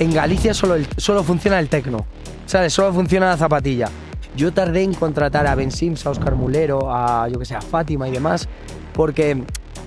[0.00, 2.04] en Galicia solo, el- solo funciona el tecno,
[2.46, 2.72] ¿sabes?
[2.72, 3.88] Solo funciona la zapatilla.
[4.36, 7.60] Yo tardé en contratar a Ben Sims, a Oscar Mulero, a yo que sé, a
[7.60, 8.48] Fátima y demás,
[8.94, 9.42] porque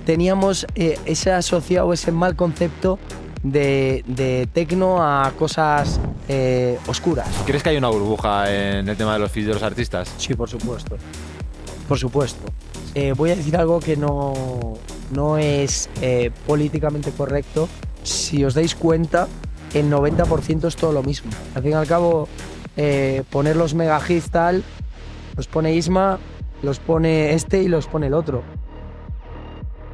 [0.06, 3.00] teníamos eh, ese asociado, ese mal concepto
[3.42, 7.28] de, de tecno a cosas eh, oscuras.
[7.46, 10.14] ¿Crees que hay una burbuja en el tema de los feeds de los artistas?
[10.18, 10.98] Sí, por supuesto.
[11.88, 12.46] Por supuesto.
[12.96, 14.74] Eh, voy a decir algo que no,
[15.12, 15.90] no es
[16.46, 17.68] políticamente correcto.
[18.04, 19.28] Si os dais cuenta,
[19.74, 21.32] el 90% es todo lo mismo.
[21.56, 22.28] Al fin y al cabo,
[22.78, 24.64] eh, poner los mega hits tal,
[25.36, 26.20] los pone Isma,
[26.62, 28.44] los pone este y los pone el otro.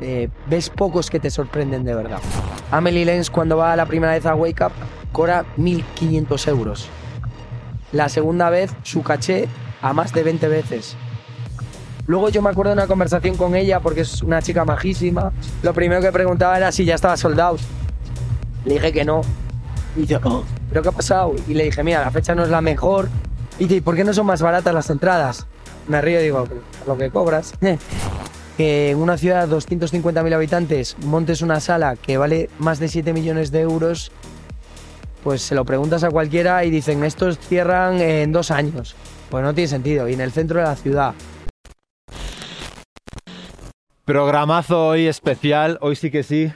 [0.01, 2.19] Eh, ves pocos que te sorprenden de verdad.
[2.71, 4.71] Amelie Lenz cuando va la primera vez a Wake Up
[5.11, 6.87] cobra 1.500 euros.
[7.91, 9.47] La segunda vez su caché
[9.81, 10.95] a más de 20 veces.
[12.05, 15.31] Luego yo me acuerdo de una conversación con ella porque es una chica majísima.
[15.63, 17.59] Lo primero que preguntaba era si ya estaba sold out.
[18.65, 19.21] Le dije que no.
[19.95, 21.35] Y dice, "Oh, ¿pero qué ha pasado?
[21.47, 23.09] Y le dije, mira, la fecha no es la mejor.
[23.57, 25.45] Y dice, ¿y por qué no son más baratas las entradas?
[25.87, 26.47] Me río y digo,
[26.87, 27.53] lo que cobras.
[28.57, 33.13] que en una ciudad de 250.000 habitantes montes una sala que vale más de 7
[33.13, 34.11] millones de euros,
[35.23, 38.95] pues se lo preguntas a cualquiera y dicen, estos cierran en dos años.
[39.29, 40.07] Pues no tiene sentido.
[40.07, 41.13] Y en el centro de la ciudad.
[44.05, 46.51] Programazo hoy especial, hoy sí que sí.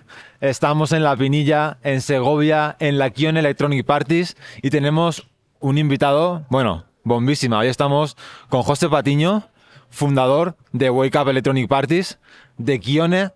[0.48, 5.26] Estamos en La Pinilla, en Segovia, en la Kion Electronic Parties y tenemos
[5.62, 7.60] un invitado, bueno, bombísima.
[7.60, 8.18] Hoy estamos
[8.50, 9.44] con José Patiño,
[9.90, 12.20] fundador de Wake Up Electronic Parties,
[12.58, 13.30] de Kione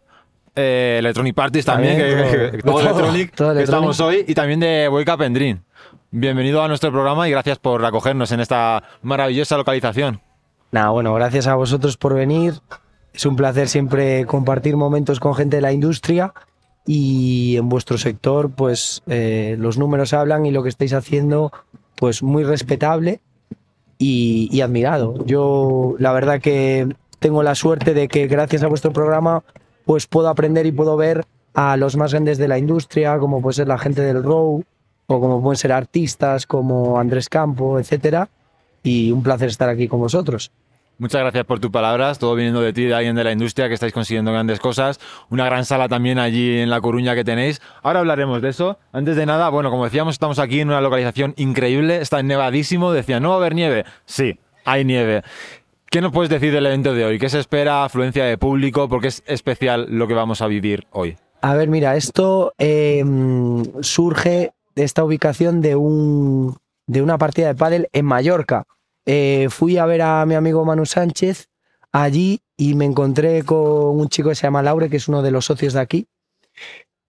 [0.58, 4.00] eh, Electronic Parties también, También, que- todo- que- que- todo todo- Electronic, todo que estamos
[4.02, 5.64] hoy, y también de Wake Up Dream.
[6.12, 10.20] Bienvenido a nuestro programa y gracias por acogernos en esta maravillosa localización.
[10.74, 12.56] Nada, bueno, gracias a vosotros por venir.
[13.14, 16.34] Es un placer siempre compartir momentos con gente de la industria
[16.88, 21.52] y en vuestro sector, pues eh, los números hablan y lo que estáis haciendo,
[21.96, 23.20] pues muy respetable
[24.00, 25.26] y, admirado.
[25.26, 26.88] Yo, la verdad que
[27.20, 29.44] tengo la suerte de que gracias a vuestro programa,
[29.86, 33.56] pues puedo aprender y puedo ver a los más grandes de la industria, como puede
[33.56, 34.64] ser la gente del Row,
[35.08, 38.30] o como pueden ser artistas como Andrés Campo, etcétera.
[38.82, 40.52] Y un placer estar aquí con vosotros.
[41.00, 43.76] Muchas gracias por tus palabras, todo viniendo de ti, de alguien de la industria que
[43.76, 45.00] estáis consiguiendo grandes cosas.
[45.30, 47.62] Una gran sala también allí en La Coruña que tenéis.
[47.84, 48.80] Ahora hablaremos de eso.
[48.92, 52.92] Antes de nada, bueno, como decíamos, estamos aquí en una localización increíble, está nevadísimo.
[52.92, 53.86] Decía, ¿no va a haber nieve?
[54.06, 55.22] Sí, hay nieve.
[55.90, 57.20] ¿Qué nos puedes decir del evento de hoy?
[57.20, 57.84] ¿Qué se espera?
[57.84, 58.90] ¿Afluencia de público?
[58.90, 61.16] Porque es especial lo que vamos a vivir hoy.
[61.42, 63.04] A ver, mira, esto eh,
[63.82, 66.58] surge de esta ubicación de, un,
[66.88, 68.66] de una partida de pádel en Mallorca.
[69.10, 71.48] Eh, fui a ver a mi amigo Manu Sánchez
[71.94, 75.32] allí y me encontré con un chico que se llama Laure, que es uno de
[75.32, 76.08] los socios de aquí,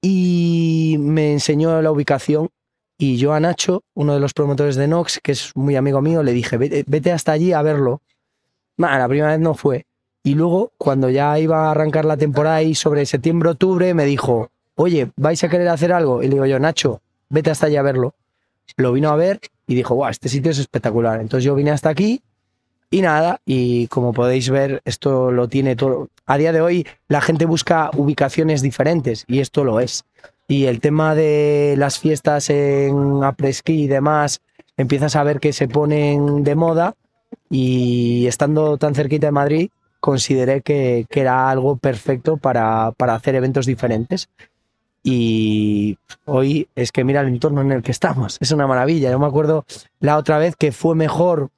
[0.00, 2.50] y me enseñó la ubicación.
[3.00, 6.22] Y yo a Nacho, uno de los promotores de Nox, que es muy amigo mío,
[6.22, 8.00] le dije, vete, hasta allí a verlo.
[8.76, 9.86] Nah, la primera vez no fue.
[10.22, 15.10] Y luego, cuando ya iba a arrancar la temporada y sobre septiembre-octubre, me dijo, oye,
[15.16, 16.22] ¿vais a querer hacer algo?
[16.22, 18.14] Y le digo yo, Nacho, vete hasta allá a verlo.
[18.76, 21.20] Lo vino a ver y dijo, guau, este sitio es espectacular.
[21.20, 22.22] Entonces yo vine hasta aquí
[22.90, 26.08] y nada, y como podéis ver, esto lo tiene todo.
[26.24, 30.04] A día de hoy la gente busca ubicaciones diferentes y esto lo es.
[30.48, 34.40] Y el tema de las fiestas en apreski y demás,
[34.78, 36.94] empiezas a ver que se ponen de moda
[37.50, 43.34] y estando tan cerquita de Madrid, consideré que, que era algo perfecto para, para hacer
[43.34, 44.30] eventos diferentes.
[45.10, 49.10] Y hoy es que mira el entorno en el que estamos, es una maravilla.
[49.10, 49.64] Yo me acuerdo
[50.00, 51.48] la otra vez que fue mejor,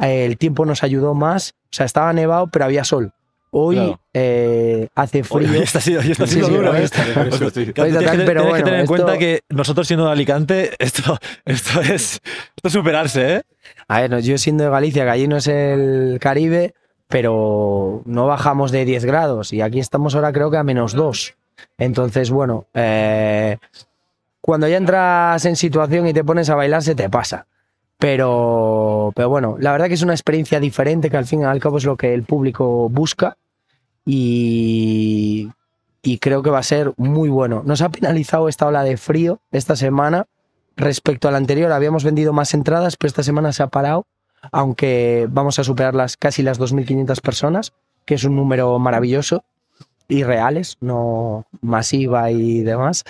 [0.00, 3.12] eh, el tiempo nos ayudó más, o sea, estaba nevado, pero había sol.
[3.56, 4.00] Hoy Claro.
[4.14, 5.48] eh, hace frío.
[5.48, 6.70] Oye, está siendo, está Sí, siendo sí, duro.
[6.72, 9.86] hoy está- tienes, que- tal, pero tienes que bueno, tener en esto- cuenta que nosotros
[9.86, 12.20] siendo de Alicante, esto, esto es esto
[12.68, 13.42] es superarse, ¿eh?
[13.88, 16.74] A ver, no, yo siendo de Galicia, que allí no es el Caribe,
[17.08, 21.34] pero no bajamos de 10 grados y aquí estamos ahora creo que a menos 2.
[21.78, 23.58] Entonces, bueno, eh,
[24.40, 27.46] cuando ya entras en situación y te pones a bailar se te pasa.
[27.98, 31.60] Pero, pero bueno, la verdad que es una experiencia diferente que al fin y al
[31.60, 33.36] cabo es lo que el público busca
[34.04, 35.48] y,
[36.02, 37.62] y creo que va a ser muy bueno.
[37.64, 40.26] Nos ha penalizado esta ola de frío esta semana
[40.76, 41.72] respecto a la anterior.
[41.72, 44.04] Habíamos vendido más entradas, pero esta semana se ha parado,
[44.52, 47.72] aunque vamos a superar las, casi las 2.500 personas,
[48.04, 49.44] que es un número maravilloso
[50.08, 53.04] y reales, no masiva y demás.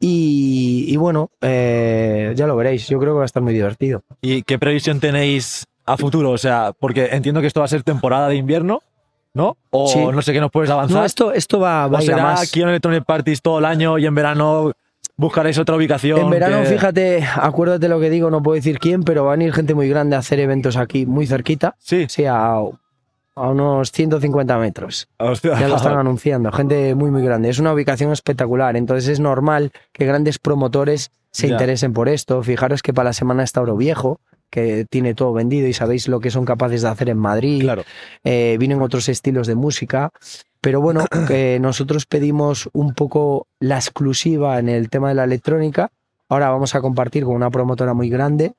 [0.00, 4.02] Y, y bueno, eh, ya lo veréis, yo creo que va a estar muy divertido.
[4.20, 6.30] ¿Y qué previsión tenéis a futuro?
[6.30, 8.80] O sea, porque entiendo que esto va a ser temporada de invierno,
[9.34, 9.56] ¿no?
[9.70, 9.98] O Sí.
[9.98, 10.98] no sé qué nos puedes avanzar.
[10.98, 12.42] No, esto, esto va, va o a será más.
[12.42, 14.72] aquí en Electronic Parties todo el año y en verano
[15.16, 16.20] buscaréis otra ubicación.
[16.20, 19.44] En verano, que- fíjate, acuérdate lo que digo, no puedo decir quién, pero van a
[19.44, 21.74] ir gente muy grande a hacer eventos aquí, muy cerquita.
[21.80, 22.06] Sí.
[22.08, 22.60] Sí, a,
[23.38, 25.08] a unos 150 metros.
[25.18, 25.58] Hostia.
[25.58, 27.48] Ya lo están anunciando, gente muy, muy grande.
[27.48, 31.54] Es una ubicación espectacular, entonces es normal que grandes promotores se Ya.
[31.54, 32.42] interesen por esto.
[32.42, 34.20] Fijaros que para la semana está Oro Viejo,
[34.50, 37.62] que tiene todo vendido y sabéis lo que son capaces de hacer en Madrid.
[37.62, 37.84] Claro.
[38.24, 40.10] Eh, vienen otros estilos de música.
[40.60, 45.90] Pero bueno, que nosotros pedimos un poco la exclusiva en el tema de la electrónica.
[46.30, 48.54] Ahora vamos a compartir con una promotora muy grande.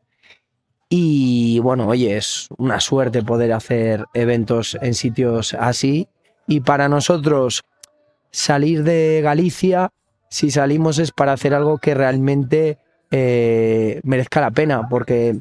[0.90, 6.08] Y bueno, oye, es una suerte poder hacer eventos en sitios así.
[6.48, 7.64] Y para nosotros,
[8.32, 9.92] salir de Galicia,
[10.30, 12.80] si salimos es para hacer algo que realmente
[13.12, 15.40] eh, merezca la pena, porque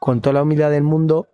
[0.00, 1.28] con toda la humildad del mundo,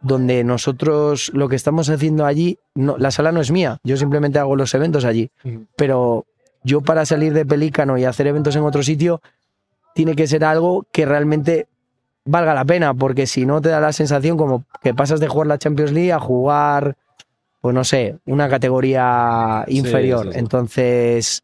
[0.00, 4.38] donde nosotros lo que estamos haciendo allí, no, la sala no es mía, yo simplemente
[4.38, 5.30] hago los eventos allí,
[5.76, 6.26] pero
[6.62, 9.20] yo para salir de Pelícano y hacer eventos en otro sitio,
[9.94, 11.66] tiene que ser algo que realmente
[12.26, 15.46] valga la pena, porque si no te da la sensación como que pasas de jugar
[15.46, 16.96] la Champions League a jugar,
[17.60, 20.26] pues no sé, una categoría inferior.
[20.26, 20.38] sí, sí.
[20.38, 21.42] Entonces,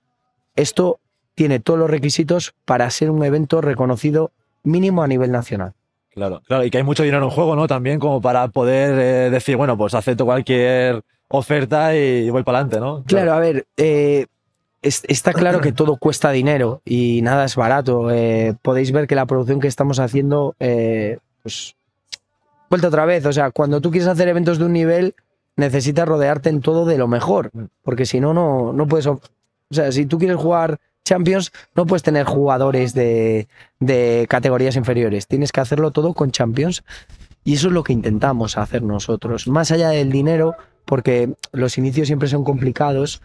[0.57, 0.99] esto
[1.35, 4.33] tiene todos los requisitos para ser un evento reconocido
[4.63, 5.73] mínimo a nivel nacional.
[6.11, 7.67] Claro, claro, y que hay mucho dinero en juego, ¿no?
[7.67, 12.81] También como para poder eh, decir, bueno, pues acepto cualquier oferta y voy para adelante,
[12.81, 13.03] ¿no?
[13.05, 14.27] Claro, a ver, eh,
[14.83, 18.11] es- está claro que todo cuesta dinero y nada es barato.
[18.11, 21.77] Eh, podéis ver que la producción que estamos haciendo, eh, pues,
[22.69, 23.25] vuelta otra vez.
[23.27, 25.15] O sea, cuando tú quieres hacer eventos de un nivel,
[25.57, 27.51] necesitas rodearte en todo de lo mejor,
[27.83, 29.07] porque si no, no, no puedes.
[29.07, 29.21] O
[29.71, 33.49] sea, si tú quieres jugar Champions, no puedes tener jugadores de,
[33.81, 35.27] de categorías inferiores.
[35.27, 36.85] Tienes que hacerlo todo con Champions.
[37.45, 39.49] Y eso es lo que intentamos hacer nosotros.
[39.49, 43.21] Más allá del dinero, porque los inicios siempre son complicados,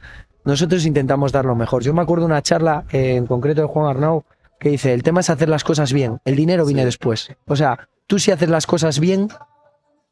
[0.48, 1.84] nosotros intentamos dar lo mejor.
[1.84, 4.24] Yo me acuerdo de una charla, eh, en concreto de Juan Arnau,
[4.58, 7.36] que dice, el tema es hacer las cosas bien, el dinero viene después.
[7.48, 9.28] O sea, tú si haces las cosas bien,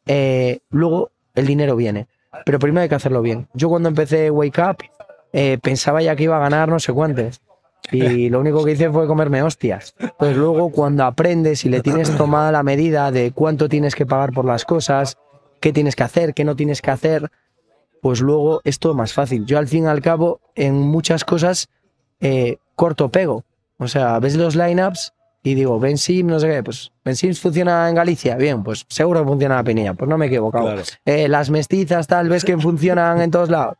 [0.06, 2.08] eh, luego el dinero viene.
[2.46, 3.48] Pero primero hay que hacerlo bien.
[3.54, 4.78] Yo cuando empecé Wake Up,
[5.32, 7.40] eh, pensaba ya que iba a ganar no sé cuántos.
[7.90, 9.96] Y lo único que hice fue comerme hostias.
[10.20, 14.34] Pues luego cuando aprendes y le tienes tomada la medida de cuánto tienes que pagar
[14.34, 15.18] por las cosas,
[15.62, 17.32] qué tienes que hacer, qué no tienes que hacer,
[18.02, 19.46] pues luego es todo más fácil.
[19.46, 21.70] Yo al fin y al cabo en muchas cosas
[22.20, 23.44] eh, corto pego.
[23.78, 25.14] O sea, ves los lineups
[25.44, 29.28] y digo, Bensim, no sé qué, pues Bensim funciona en Galicia, bien, pues seguro que
[29.28, 30.66] funciona en la Pinilla, pues no me he equivocado.
[30.66, 30.82] Claro.
[31.06, 33.76] Eh, las mestizas tal vez que funcionan en todos lados.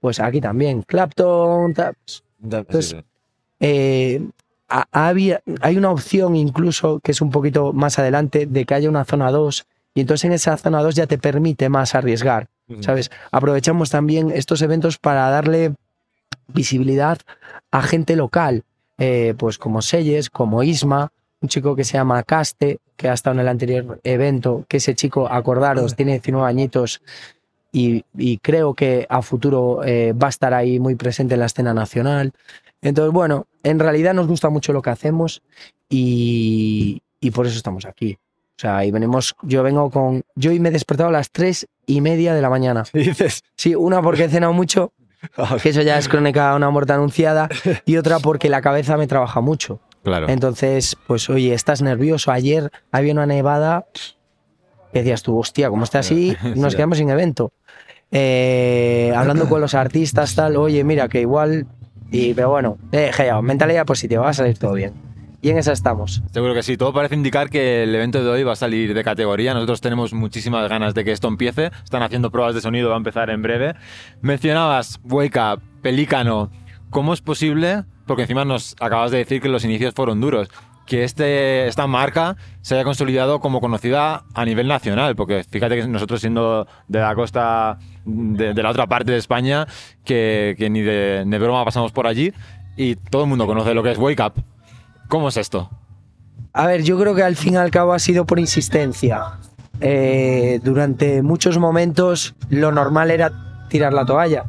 [0.00, 2.96] Pues aquí también, Clapton, tal, pues, Entonces, sí.
[3.60, 4.26] eh,
[4.68, 8.88] ha- había- hay una opción incluso que es un poquito más adelante de que haya
[8.90, 12.48] una zona 2 y entonces en esa zona 2 ya te permite más arriesgar.
[12.80, 13.10] ¿Sabes?
[13.30, 15.74] Aprovechamos también estos eventos para darle
[16.48, 17.18] visibilidad
[17.70, 18.64] a gente local,
[18.98, 23.34] eh, pues como Selles, como Isma, un chico que se llama Caste, que ha estado
[23.34, 27.02] en el anterior evento, que ese chico, acordaros, tiene 19 añitos
[27.72, 31.46] y, y creo que a futuro eh, va a estar ahí muy presente en la
[31.46, 32.32] escena nacional.
[32.80, 35.42] Entonces, bueno, en realidad nos gusta mucho lo que hacemos
[35.88, 38.16] y, y por eso estamos aquí.
[38.56, 41.66] O sea, y venimos, yo vengo con, yo hoy me he despertado a las tres
[41.86, 42.84] y media de la mañana.
[42.92, 44.92] Y dices, Sí, una porque he cenado mucho,
[45.62, 47.48] que eso ya es crónica de una muerte anunciada,
[47.84, 49.80] y otra porque la cabeza me trabaja mucho.
[50.04, 50.28] Claro.
[50.28, 52.30] Entonces, pues oye, estás nervioso.
[52.30, 53.86] Ayer había una nevada,
[54.92, 57.52] que decías tú, hostia, como está así, nos quedamos sin evento.
[58.12, 61.66] Eh, hablando con los artistas, tal, oye, mira, que igual,
[62.12, 63.10] y, pero bueno, eh,
[63.42, 64.92] mentalidad positiva, va a salir todo bien.
[65.44, 66.22] Y en esa estamos.
[66.32, 69.04] Seguro que sí, todo parece indicar que el evento de hoy va a salir de
[69.04, 69.52] categoría.
[69.52, 71.70] Nosotros tenemos muchísimas ganas de que esto empiece.
[71.84, 73.74] Están haciendo pruebas de sonido, va a empezar en breve.
[74.22, 76.50] Mencionabas Up, Pelícano.
[76.88, 77.84] ¿Cómo es posible?
[78.06, 80.48] Porque encima nos acabas de decir que los inicios fueron duros.
[80.86, 85.14] Que este, esta marca se haya consolidado como conocida a nivel nacional.
[85.14, 89.66] Porque fíjate que nosotros siendo de la costa, de, la otra parte de España,
[90.06, 92.32] que, ni, de, de broma pasamos por allí,
[92.78, 94.53] y todo el mundo conoce lo que es Wake Up.
[95.08, 95.70] ¿Cómo es esto?
[96.52, 99.38] A ver, yo creo que al fin y al cabo ha sido por insistencia.
[99.80, 104.44] Eh, durante muchos momentos lo normal era tirar la toalla.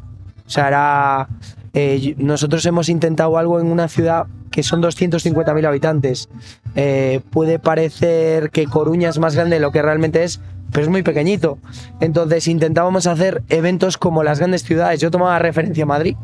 [0.46, 1.28] O sea,
[1.74, 6.30] eh, nosotros hemos intentado algo en una ciudad que son 250.000 habitantes.
[6.76, 10.40] Eh, puede parecer que Coruña es más grande de lo que realmente es,
[10.72, 11.58] pero es muy pequeñito.
[12.00, 15.02] Entonces intentábamos hacer eventos como las grandes ciudades.
[15.02, 16.16] Yo tomaba referencia a Madrid.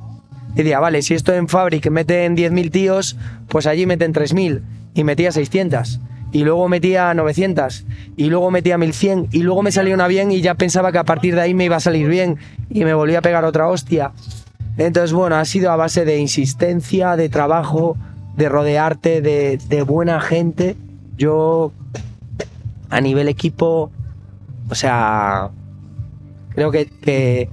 [0.53, 3.17] Y decía, vale, si esto en Fabric meten 10.000 tíos,
[3.47, 4.61] pues allí meten 3.000.
[4.93, 5.99] Y metía 600.
[6.33, 7.85] Y luego metía 900.
[8.17, 9.29] Y luego metía 1.100.
[9.31, 11.65] Y luego me salía una bien y ya pensaba que a partir de ahí me
[11.65, 12.37] iba a salir bien.
[12.69, 14.11] Y me volvía a pegar otra hostia.
[14.77, 17.97] Entonces, bueno, ha sido a base de insistencia, de trabajo,
[18.35, 20.75] de rodearte de, de buena gente.
[21.17, 21.71] Yo,
[22.89, 23.91] a nivel equipo,
[24.69, 25.49] o sea,
[26.49, 27.49] creo que, que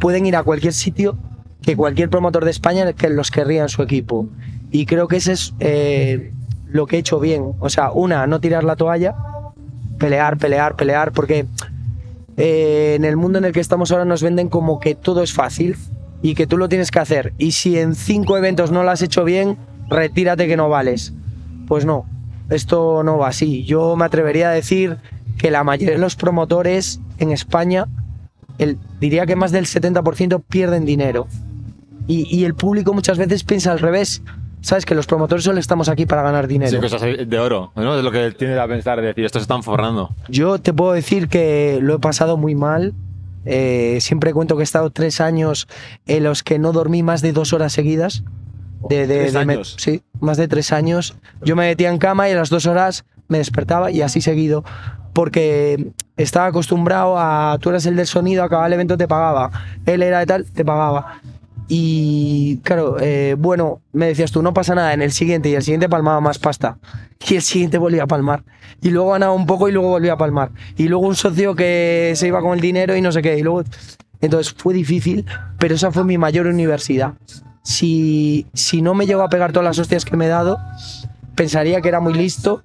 [0.00, 1.16] pueden ir a cualquier sitio
[1.62, 4.28] que cualquier promotor de España que los querría en su equipo.
[4.70, 6.32] Y creo que ese es eh,
[6.68, 7.52] lo que he hecho bien.
[7.58, 9.14] O sea, una, no tirar la toalla,
[9.98, 11.46] pelear, pelear, pelear, porque
[12.36, 15.32] eh, en el mundo en el que estamos ahora nos venden como que todo es
[15.32, 15.76] fácil
[16.22, 17.32] y que tú lo tienes que hacer.
[17.38, 19.56] Y si en cinco eventos no lo has hecho bien,
[19.88, 21.12] retírate que no vales.
[21.66, 22.06] Pues no,
[22.50, 23.64] esto no va así.
[23.64, 24.98] Yo me atrevería a decir
[25.36, 27.86] que la mayoría de los promotores en España,
[29.00, 31.28] diría que más del 70% pierden dinero.
[32.08, 34.22] Y, y el público muchas veces piensa al revés.
[34.60, 36.72] Sabes que los promotores solo estamos aquí para ganar dinero.
[36.72, 37.96] Sí, cosas de oro, ¿no?
[37.96, 40.10] Es lo que tiene a pensar, de decir, estos se están forrando.
[40.28, 42.92] Yo te puedo decir que lo he pasado muy mal.
[43.44, 45.68] Eh, siempre cuento que he estado tres años
[46.06, 48.24] en los que no dormí más de dos horas seguidas.
[48.88, 49.76] De, de- ¿Tres de me- años?
[49.78, 51.14] sí, más de tres años.
[51.42, 54.64] Yo me metía en cama y a las dos horas me despertaba y así seguido.
[55.12, 57.58] Porque estaba acostumbrado a.
[57.60, 59.50] Tú eras el del sonido, acababa el evento, te pagaba.
[59.86, 61.20] Él era de tal, te pagaba.
[61.68, 65.62] Y claro, eh, bueno, me decías tú, no pasa nada, en el siguiente y el
[65.62, 66.78] siguiente palmaba más pasta.
[67.28, 68.42] Y el siguiente volvía a palmar.
[68.80, 70.50] Y luego ganaba un poco y luego volvía a palmar.
[70.76, 73.38] Y luego un socio que se iba con el dinero y no sé qué.
[73.38, 73.64] Y luego...
[74.20, 75.26] Entonces fue difícil,
[75.58, 77.14] pero esa fue mi mayor universidad.
[77.62, 80.58] Si, si no me llego a pegar todas las hostias que me he dado,
[81.36, 82.62] pensaría que era muy listo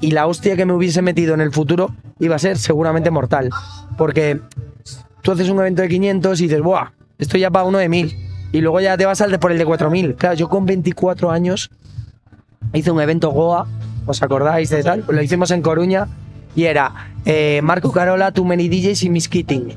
[0.00, 3.50] y la hostia que me hubiese metido en el futuro iba a ser seguramente mortal.
[3.96, 4.40] Porque
[5.22, 6.90] tú haces un evento de 500 y dices, ¡buah!
[7.18, 8.29] Esto ya para uno de 1000.
[8.52, 10.14] Y luego ya te vas al de por el de 4000.
[10.16, 11.70] Claro, yo con 24 años
[12.72, 13.66] hice un evento Goa,
[14.06, 15.04] ¿os acordáis de tal?
[15.08, 16.08] Lo hicimos en Coruña
[16.56, 19.74] y era eh, Marco Carola, Too Many DJs y Miss Keating.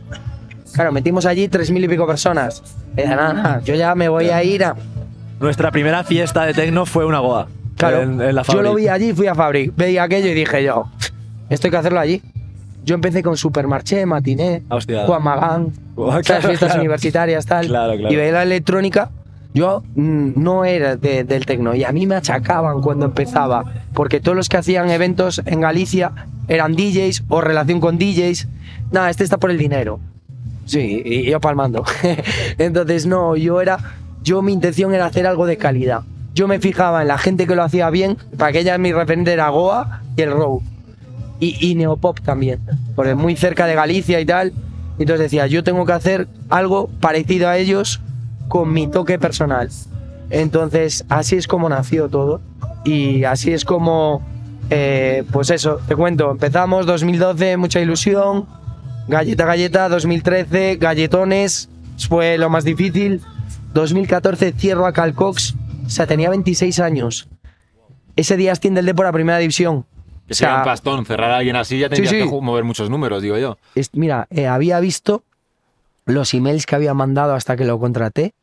[0.74, 2.64] Claro, metimos allí 3.000 y pico personas.
[2.96, 4.76] Nada, nada, yo ya me voy a ir a...
[5.40, 7.48] Nuestra primera fiesta de tecno fue una Goa.
[7.78, 10.64] Claro, en, en la yo lo vi allí, fui a Fabric, veía aquello y dije
[10.64, 10.90] yo,
[11.50, 12.22] esto hay que hacerlo allí.
[12.84, 15.06] Yo empecé con Supermarché, Matiné, Hostia.
[15.06, 16.80] Juan Magán, las fiestas claro.
[16.82, 17.68] universitarias, tal.
[17.68, 17.94] Claro.
[17.94, 19.10] Y veía la electrónica.
[19.54, 23.64] Yo mm, no era de- del tecno y a mí me achacaban cuando empezaba,
[23.94, 26.12] porque todos los que hacían eventos en Galicia
[26.48, 28.48] eran DJs o relación con DJs.
[28.92, 30.00] Nada, este está por el dinero.
[30.66, 31.86] Sí, y yo palmando.
[32.58, 33.78] Entonces, no, yo era.
[34.24, 36.02] Yo mi intención era hacer algo de calidad.
[36.34, 39.34] Yo me fijaba en la gente que lo hacía bien, para que ella mi referente
[39.34, 40.64] era Goa y el Row.
[41.46, 42.60] Y, Neopop también,
[42.96, 44.54] porque muy cerca de Galicia y tal.
[45.00, 48.00] Entonces decía, yo tengo que hacer algo parecido a ellos
[48.48, 49.70] con mi toque personal.
[50.30, 52.42] Entonces, así es como nació todo.
[52.86, 54.22] Y así es como,
[54.70, 58.46] eh, pues eso, te cuento, empezamos 2012, mucha ilusión,
[59.08, 61.70] galleta, galleta, 2013, galletones,
[62.08, 63.22] fue lo más difícil.
[63.74, 67.28] 2014 cierro a Calcox, o sea, tenía 26 años.
[68.16, 69.86] Ese día asciende el Depor a primera división.
[70.28, 72.18] Que O sea sea, un pastón, cerrar a alguien así ya tendrías sí.
[72.20, 73.58] que mover muchos números, digo yo.
[73.76, 75.24] es- mira, eh, había visto
[76.06, 78.34] los emails que había mandado hasta que lo contraté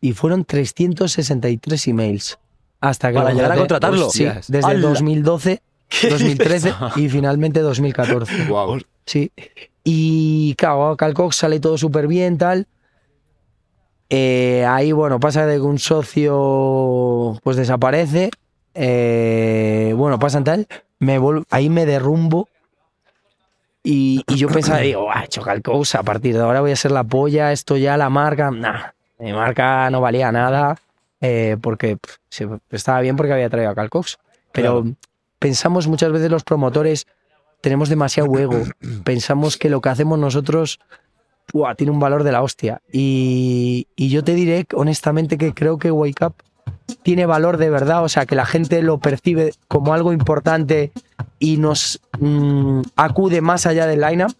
[0.00, 2.38] y fueron 363 emails.
[2.80, 4.10] Hasta que Para lo llegar a contratarlo.
[4.10, 4.50] Sí, Hostias.
[4.50, 4.80] desde ¡Hala!
[4.88, 8.44] 2012, ¿Qué 2013 y finalmente 2014.
[8.44, 8.80] Wow.
[9.04, 9.32] Sí.
[9.84, 12.66] Y claro, Calcox sale todo súper bien, tal.
[14.10, 18.30] Eh, ahí, bueno, pasa de que un socio pues desaparece.
[18.74, 20.66] Eh, bueno, pasan tal.
[20.98, 22.48] Me ahí me derrumbo.
[23.82, 27.04] Y, y yo pensaba, digo, ah, Calcox, a partir de ahora voy a ser la
[27.04, 28.50] polla, esto ya la marca.
[28.50, 30.76] Nah, mi marca no valía nada.
[31.20, 34.18] eh, porque pff, estaba bien porque había traído a Calcox.
[34.52, 34.84] Pero
[35.38, 37.06] pensamos muchas veces los promotores
[37.60, 38.62] tenemos demasiado ego.
[39.04, 40.80] Pensamos que lo que hacemos nosotros
[41.76, 42.82] tiene un valor de la hostia.
[42.92, 46.34] Y, y yo te diré honestamente que creo que Wake Up
[47.02, 50.92] tiene valor de verdad, o sea, que la gente lo percibe como algo importante
[51.38, 54.32] y nos mm, acude más allá del lineup,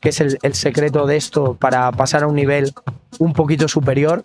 [0.00, 2.72] que es el, el secreto de esto para pasar a un nivel
[3.18, 4.24] un poquito superior.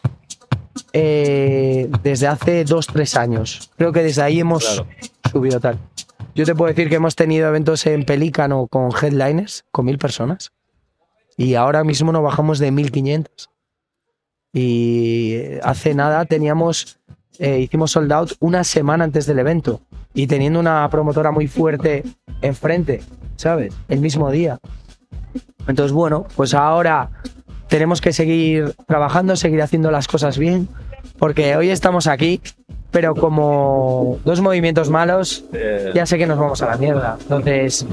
[0.93, 3.69] eh, desde hace dos, tres años.
[3.77, 4.87] Creo que desde ahí hemos Claro.
[5.31, 5.77] subido tal.
[6.35, 10.51] Yo te puedo decir que hemos tenido eventos en Pelícano con headliners, con mil personas.
[11.37, 13.49] Y ahora mismo nos bajamos de 1500.
[14.53, 16.99] Y hace nada teníamos,
[17.39, 19.81] eh, hicimos sold out una semana antes del evento.
[20.13, 22.03] Y teniendo una promotora muy fuerte
[22.41, 23.01] enfrente,
[23.37, 23.73] ¿sabes?
[23.87, 24.59] El mismo día.
[25.67, 27.09] Entonces, bueno, pues ahora
[27.67, 30.67] tenemos que seguir trabajando, seguir haciendo las cosas bien.
[31.17, 32.41] Porque hoy estamos aquí,
[32.91, 35.45] pero como dos movimientos malos,
[35.93, 37.17] ya sé que nos vamos a la mierda.
[37.21, 37.85] Entonces,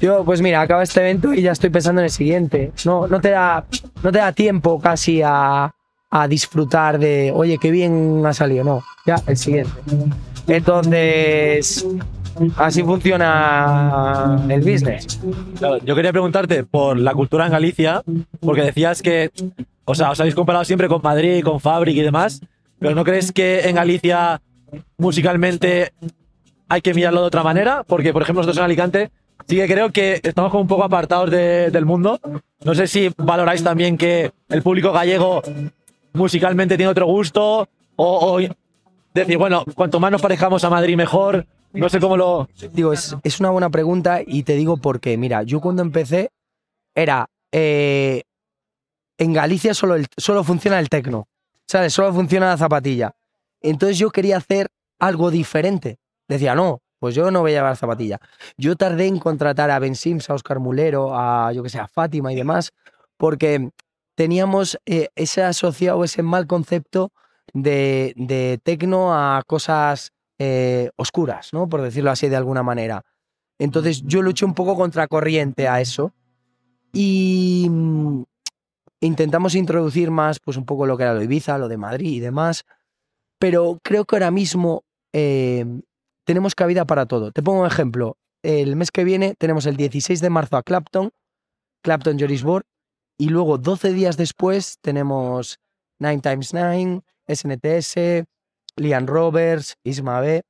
[0.00, 2.72] yo, pues mira, acaba este evento y ya estoy pensando en el siguiente.
[2.84, 3.64] No, no, te, da,
[4.02, 5.72] no te da tiempo casi a,
[6.14, 9.72] a disfrutar de, oye, qué bien ha salido, no, ya, el siguiente.
[10.46, 11.86] Entonces,
[12.56, 15.18] así funciona el business.
[15.58, 18.02] Claro, yo quería preguntarte por la cultura en Galicia,
[18.40, 19.30] porque decías que,
[19.86, 22.40] o sea, os habéis comparado siempre con Madrid, con Fabric y demás,
[22.78, 24.40] pero ¿no crees que en Galicia
[24.98, 25.92] musicalmente
[26.68, 27.84] hay que mirarlo de otra manera?
[27.86, 29.10] Porque, por ejemplo, nosotros en Alicante
[29.48, 32.20] sí que creo que estamos como un poco apartados de- del mundo.
[32.64, 35.42] No sé si valoráis también que el público gallego
[36.12, 38.40] musicalmente tiene otro gusto o,
[39.14, 41.46] decir, bueno, cuanto más nos parezcamos a Madrid mejor.
[41.72, 42.48] No sé cómo lo...
[42.72, 45.16] Digo, es, es una buena pregunta y te digo por qué.
[45.16, 46.30] Mira, yo cuando empecé
[46.94, 47.28] era.
[47.52, 48.22] eh,
[49.18, 51.28] en Galicia solo, el, solo funciona el tecno.
[51.66, 51.92] ¿Sabes?
[51.92, 53.14] Solo funciona la zapatilla.
[53.60, 55.98] Entonces yo quería hacer algo diferente.
[56.28, 58.18] Decía, no, pues yo no voy a llevar zapatilla.
[58.56, 61.88] Yo tardé en contratar a Ben Sims, a Oscar Mulero, a yo que sé, a
[61.88, 62.72] Fátima y demás,
[63.16, 63.70] porque
[64.14, 67.12] teníamos eh, ese asociado, ese mal concepto
[67.52, 71.68] de, de tecno a cosas eh, oscuras, ¿no?
[71.68, 73.04] Por decirlo así de alguna manera.
[73.58, 76.12] Entonces yo luché un poco contracorriente a eso
[76.92, 78.22] y mm,
[79.00, 82.20] intentamos introducir más, pues un poco lo que era lo Ibiza, lo de Madrid y
[82.20, 82.64] demás,
[83.38, 85.64] pero creo que ahora mismo eh,
[86.24, 87.30] tenemos cabida para todo.
[87.30, 88.16] Te pongo un ejemplo.
[88.42, 91.10] El mes que viene tenemos el 16 de marzo a Clapton,
[91.82, 92.64] Clapton Jorisborg,
[93.18, 95.58] y luego 12 días después tenemos
[96.00, 98.24] 9x9, SNTS,
[98.76, 100.42] Liam Roberts, Isma B.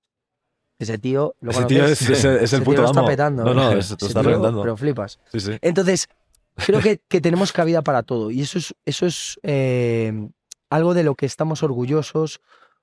[0.78, 3.45] Ese tío, lo Ese tío es, es- es el tío puto está petando.
[3.45, 3.78] No, no, ¿eh?
[3.78, 4.62] es- te Ese está reventando.
[4.62, 5.21] Pero flipas.
[5.31, 5.52] Sí, sí.
[5.61, 6.09] Entonces,
[6.57, 8.31] creo que, que tenemos cabida para todo.
[8.31, 10.28] Y eso es, eso es eh,
[10.71, 12.40] algo de lo que estamos orgullosos,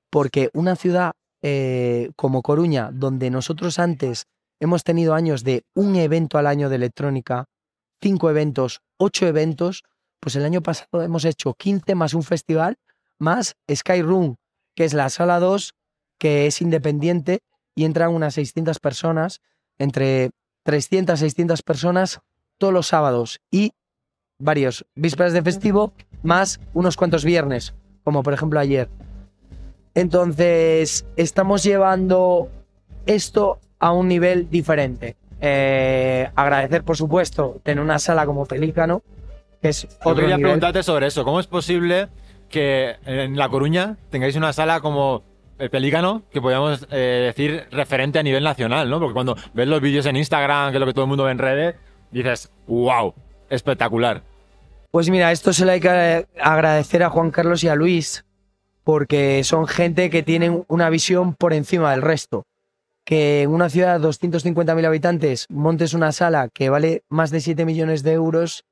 [0.10, 4.28] porque una ciudad eh, como Coruña, donde nosotros antes
[4.62, 7.46] hemos tenido años de un evento al año de electrónica,
[8.02, 9.84] cinco eventos, ocho eventos,
[10.20, 12.78] pues el año pasado hemos hecho 15 más un festival,
[13.18, 14.36] más Skyroom,
[14.76, 15.74] que es la sala 2,
[16.18, 17.40] que es independiente
[17.76, 19.42] y entran unas 600 personas,
[19.78, 20.32] entre
[20.64, 22.20] 300 600 personas
[22.58, 23.74] todos los sábados y
[24.38, 28.90] varios vísperas de festivo, más unos cuantos viernes, como por ejemplo ayer.
[29.96, 32.50] Entonces, estamos llevando
[33.06, 35.18] esto a un nivel diferente.
[35.42, 39.02] Eh, agradecer, por supuesto, tener una sala como Pelícano,
[39.62, 40.52] que es Yo otro quería nivel.
[40.52, 41.24] preguntarte sobre eso.
[41.24, 42.10] ¿Cómo es posible
[42.50, 45.24] que en La Coruña tengáis una sala como
[45.58, 49.00] el Pelícano, que podríamos eh, decir referente a nivel nacional, ¿no?
[49.00, 51.32] Porque cuando ves los vídeos en Instagram, que es lo que todo el mundo ve
[51.32, 51.76] en redes,
[52.12, 53.14] dices, wow,
[53.50, 54.24] espectacular.
[54.92, 58.26] Pues mira, esto se le hay que agradecer a Juan Carlos y a Luis,
[58.84, 62.44] porque son gente que tienen una visión por encima del resto.
[63.10, 67.66] Que en una ciudad de 250.000 habitantes montes una sala que vale más de 7
[67.66, 68.66] millones de euros,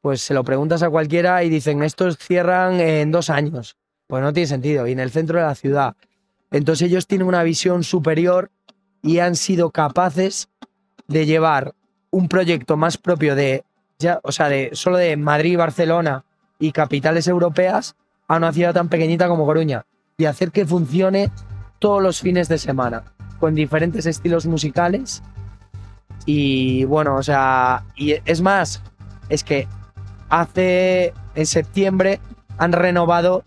[0.00, 3.76] pues se lo preguntas a cualquiera y dicen, estos cierran en dos años.
[4.06, 5.96] Pues no tiene sentido, y en el centro de la ciudad.
[6.50, 8.50] Entonces ellos tienen una visión superior
[9.02, 10.48] y han sido capaces
[11.06, 11.74] de llevar
[12.10, 13.64] un proyecto más propio de
[13.98, 16.24] ya, o sea, de solo de Madrid, Barcelona
[16.58, 17.96] y capitales europeas
[18.28, 19.84] a una ciudad tan pequeñita como Coruña
[20.16, 21.30] y hacer que funcione
[21.78, 23.12] todos los fines de semana
[23.46, 25.22] con diferentes estilos musicales
[26.24, 28.82] y bueno, o sea, y es más,
[29.28, 29.68] es que
[30.28, 32.18] hace en septiembre
[32.58, 33.44] han renovado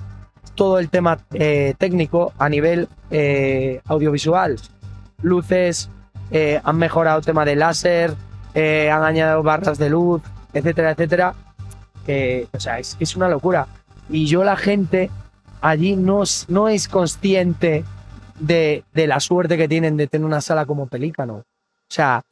[0.55, 4.55] todo el tema eh, técnico a nivel eh, audiovisual,
[5.21, 5.89] luces,
[6.31, 8.15] eh, han mejorado el tema de láser,
[8.55, 10.21] han añadido barras de luz,
[10.53, 11.35] etcétera, etcétera.
[12.05, 13.67] Que, o sea, es, es una locura.
[14.09, 15.09] Y yo, la gente
[15.59, 17.83] allí no, no es consciente
[18.39, 21.35] de, de la suerte que tienen de tener una sala como Pelícano.
[21.35, 22.23] O sea,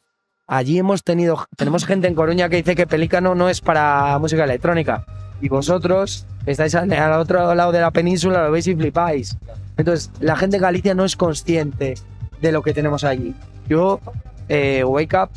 [0.47, 4.43] allí hemos tenido, tenemos gente en Coruña que dice que Pelícano no es para música
[4.43, 5.05] electrónica.
[5.41, 9.37] Y vosotros estáis al, otro lado de la península, lo veis y flipáis.
[9.77, 11.95] Entonces, la gente en Galicia no es consciente
[12.41, 13.35] de lo que tenemos allí.
[13.67, 13.99] Yo,
[14.49, 15.29] eh, Wake Up,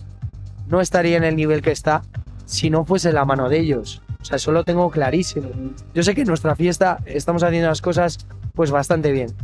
[0.68, 2.02] no estaría en el nivel que está
[2.46, 4.02] si no fuese la mano de ellos.
[4.22, 5.48] O sea, eso lo tengo clarísimo.
[5.94, 8.18] Yo sé que en nuestra fiesta estamos haciendo las cosas
[8.54, 9.34] pues bastante bien,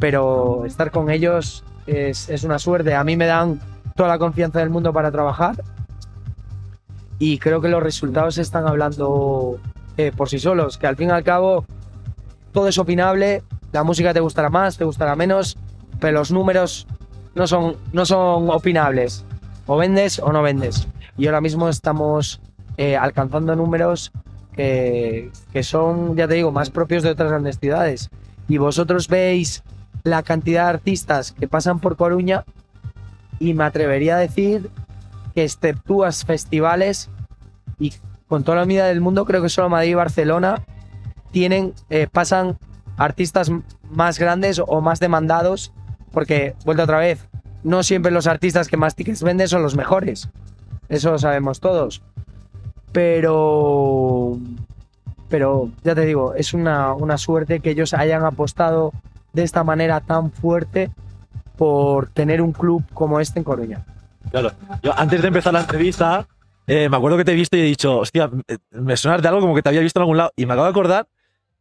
[0.00, 2.94] pero estar con ellos es, es una suerte.
[2.94, 3.60] A mí me dan
[3.94, 5.62] toda la confianza del mundo para trabajar
[7.20, 9.58] y creo que los resultados están hablando
[9.98, 11.66] eh, por sí solos, que al fin y al cabo
[12.50, 15.58] todo es opinable, la música te gustará más, te gustará menos,
[16.00, 16.86] pero los números
[17.34, 19.24] no son, no son opinables.
[19.66, 20.88] O vendes o no vendes.
[21.18, 22.40] Y ahora mismo estamos
[22.78, 24.10] eh, alcanzando números
[24.56, 28.08] que, que son, ya te digo, más propios de otras grandes ciudades.
[28.48, 29.62] Y vosotros veis
[30.04, 32.44] la cantidad de artistas que pasan por Coruña
[33.38, 34.70] y me atrevería a decir
[35.34, 37.10] que exceptúas festivales
[37.78, 37.94] y
[38.28, 40.64] con toda la humildad del mundo creo que solo Madrid y Barcelona
[41.30, 42.58] tienen, eh, pasan
[42.96, 43.50] artistas
[43.90, 45.72] más grandes o más demandados,
[46.12, 47.28] porque, vuelta otra vez,
[47.62, 50.28] no siempre los artistas que más tickets venden son los mejores.
[50.88, 52.02] Eso lo sabemos todos.
[52.92, 54.38] Pero.
[55.28, 58.92] Pero ya te digo, es una, una suerte que ellos hayan apostado
[59.32, 60.90] de esta manera tan fuerte
[61.56, 63.84] por tener un club como este en Coruña.
[64.30, 64.52] Claro.
[64.82, 66.26] Yo antes de empezar la entrevista,
[66.66, 69.28] eh, me acuerdo que te he visto y he dicho, hostia, eh, me suenas de
[69.28, 70.32] algo como que te había visto en algún lado.
[70.36, 71.08] Y me acabo de acordar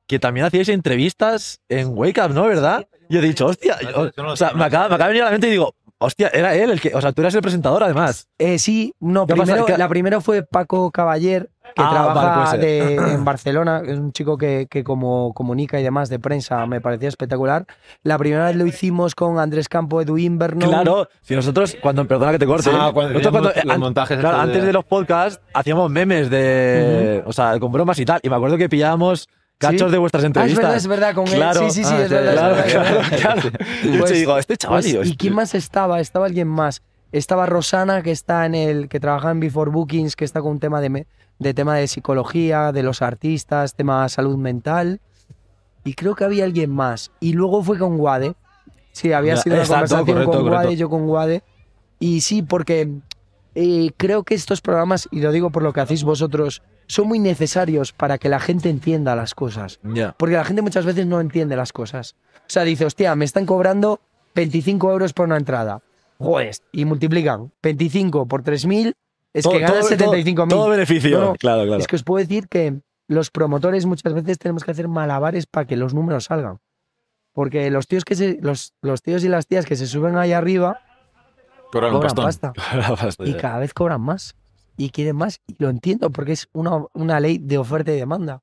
[0.07, 2.45] que también hacíais entrevistas en Wake Up, ¿no?
[2.45, 2.87] ¿Verdad?
[3.09, 5.47] Y he dicho, hostia, o, sea, me acaba, me acaba de venir a la mente
[5.47, 8.27] y digo, hostia, era él el que, o sea, tú eras el presentador además.
[8.37, 9.43] Eh, sí, no, ¿Qué pasa?
[9.45, 13.91] primero, ¿Qué- la primera fue Paco Caballer, que Ah, trabaja puede de- en Barcelona, que
[13.91, 17.65] es un chico que, que como comunica y demás de prensa, me parecía espectacular.
[18.01, 20.67] La primera vez lo hicimos con Andrés Campo, Edu Inverno.
[20.67, 24.17] Claro, si nosotros, cuando, perdona que te corte, Ah, cuando nosotros teníamos los an- montajes
[24.19, 28.05] claro, estos de- antes de los podcasts hacíamos memes de, o sea, con bromas y
[28.05, 28.19] tal.
[28.23, 29.27] Y me acuerdo que pillábamos
[29.59, 29.91] cachos Sí.
[29.91, 30.63] de vuestras Ah, es entrevistas.
[30.63, 31.35] verdad, es verdad, con él.
[31.35, 31.59] Claro.
[31.69, 32.33] Sí, sí, sí, Ah, es verdad.
[32.33, 33.35] ya, es verdad, ya, es ya.
[33.35, 33.59] verdad.
[33.83, 35.99] Yo Pues- te digo, este chaval, Pues, ¿Y este- quién más estaba?
[35.99, 36.81] Estaba alguien más.
[37.11, 38.87] Estaba Rosana, que está en el.
[38.89, 41.05] que trabaja en Before Bookings, que está con un tema de,
[41.39, 44.99] de tema de psicología, de los artistas, tema salud mental.
[45.83, 47.11] Y creo que había alguien más.
[47.19, 48.33] Y luego fue con Guade.
[48.91, 50.79] Sí, había sido una exacto, conversación correcto, con Guade, correcto.
[50.79, 51.43] yo con Guade.
[51.99, 52.89] Y sí, porque
[53.55, 57.19] eh, creo que estos programas, y lo digo por lo que hacéis vosotros, son muy
[57.19, 59.79] necesarios para que la gente entienda las cosas.
[59.83, 60.13] Ya.
[60.17, 62.15] Porque la gente muchas veces no entiende las cosas.
[62.39, 64.01] O sea, dice, hostia, me están cobrando
[64.35, 65.81] 25 euros por una entrada.
[66.17, 68.93] Joder, y multiplican 25 por 3.000,
[69.33, 70.49] es Todo- que ganan todo- 75.000.
[70.49, 71.19] Todo beneficio.
[71.19, 71.79] No, no, Claro, claro.
[71.79, 75.65] Es que os puedo decir que los promotores muchas veces tenemos que hacer malabares para
[75.67, 76.57] que los números salgan.
[77.33, 80.33] Porque los tíos, que se, los, los tíos y las tías que se suben ahí
[80.33, 80.81] arriba
[81.71, 82.51] Cobran pasta
[83.23, 84.35] y cada vez cobran más
[84.79, 85.41] y quieren más.
[85.45, 88.41] Y lo entiendo porque es una, una ley de oferta y demanda.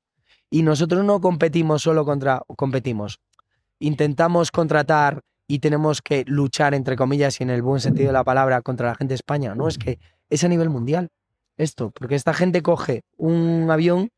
[0.51, 3.19] Y nosotros no competimos solo contra, competimos.
[3.79, 8.23] Intentamos contratar y tenemos que luchar, entre comillas, y en el buen sentido de la
[8.23, 9.55] palabra, contra la gente de España.
[9.55, 11.09] No, es que es a nivel mundial
[11.57, 14.11] esto, porque esta gente coge un avión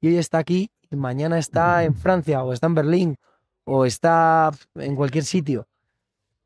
[0.00, 3.16] y hoy está aquí y mañana está en Francia o está en Berlín
[3.64, 5.66] o está en cualquier sitio.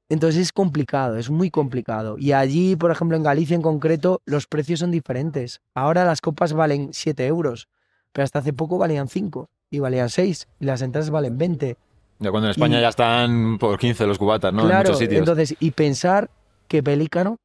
[0.09, 2.17] Entonces es complicado, es muy complicado.
[2.19, 5.61] Y allí, por ejemplo, en Galicia en concreto, los precios son diferentes.
[5.75, 7.69] Ahora las copas valen 7 euros,
[8.13, 11.77] pero hasta hace poco valían 5 y valían 6 y las entradas valen 20.
[12.21, 14.63] Ya cuando en España Y- ya están por 15 los cubatas, ¿no?
[14.63, 15.19] en claro, muchos sitios.
[15.19, 16.31] entonces, y pensar
[16.69, 17.39] que Pelícano,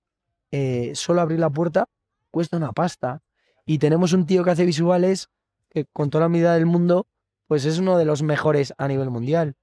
[0.51, 1.85] eh, solo abrir la puerta,
[2.29, 3.21] cuesta una pasta.
[3.65, 5.29] Y tenemos un tío que hace visuales
[5.69, 7.07] que con toda la humildad del mundo,
[7.47, 9.55] pues es uno de los mejores a nivel mundial.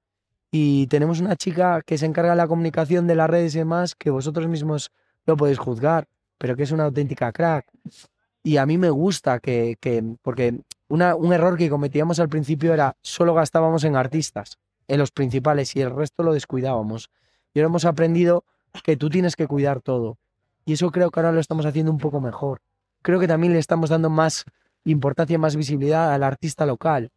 [0.51, 3.95] Y tenemos una chica que se encarga de la comunicación de las redes y demás,
[3.95, 4.91] que vosotros mismos
[5.27, 6.07] lo podéis juzgar,
[6.39, 7.67] pero que es una auténtica crack.
[8.43, 12.97] Y a mí me gusta que, que- porque un error que cometíamos al principio era
[13.03, 17.11] solo gastábamos en artistas, en los principales, y el resto lo descuidábamos.
[17.53, 18.45] Y ahora hemos aprendido
[18.85, 20.17] que tú tienes que cuidar todo.
[20.65, 22.61] Y eso creo que ahora lo estamos haciendo un poco mejor.
[23.03, 24.45] Creo que también le estamos dando más
[24.85, 27.11] importancia, más visibilidad al artista local.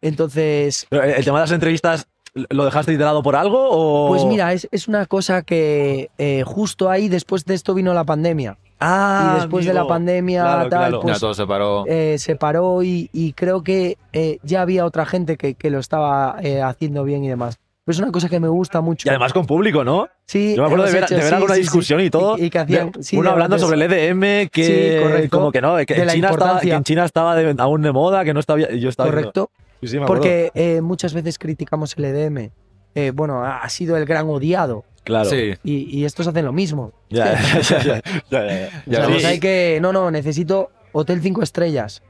[0.00, 2.08] Entonces, eh, ¿El tema de las entrevistas
[2.50, 4.08] lo dejaste literado por algo o...?
[4.08, 8.04] pues mira, es, es una cosa que eh, justo ahí, después de esto vino la
[8.04, 8.58] pandemia.
[8.78, 9.94] Ah, y después de la amigo.
[9.94, 11.00] pandemia, Claro, tal, claro.
[11.00, 11.84] pues ya todo se paró.
[11.86, 15.78] eh, se paró y, y creo que eh, ya había otra gente que, que lo
[15.78, 17.58] estaba eh, haciendo bien y demás.
[17.86, 19.08] Pero es una cosa que me gusta mucho.
[19.08, 20.08] Y además con público, ¿no?
[20.26, 21.62] sí, Yo me acuerdo de ver, hecho- de ver sí, alguna sí, sí.
[21.62, 22.36] discusión y todo.
[22.36, 24.64] Y, y que hacían, de- sí, uno hablando sobre el EDM, que
[24.98, 25.38] Sí, correcto.
[25.38, 28.24] como que no, que en China, estaba, que en China estaba de- aún de moda,
[28.24, 28.58] que no estaba...
[28.58, 29.50] Yo estaba viendo- Correcto.
[29.86, 30.22] Sí, sí, me acuerdo.
[30.22, 32.50] Porque eh, muchas veces criticamos el EDM.
[32.94, 34.84] Eh, bueno, ha sido el gran odiado.
[35.04, 35.28] Claro.
[35.30, 35.52] Sí.
[35.62, 36.92] Y, y estos hacen lo mismo.
[37.10, 38.82] Ya, ya, ya, ya, ya, ya.
[38.86, 39.08] Ya O sea, ves.
[39.08, 39.78] pues hay que.
[39.80, 42.02] No, no, necesito hotel 5 estrellas.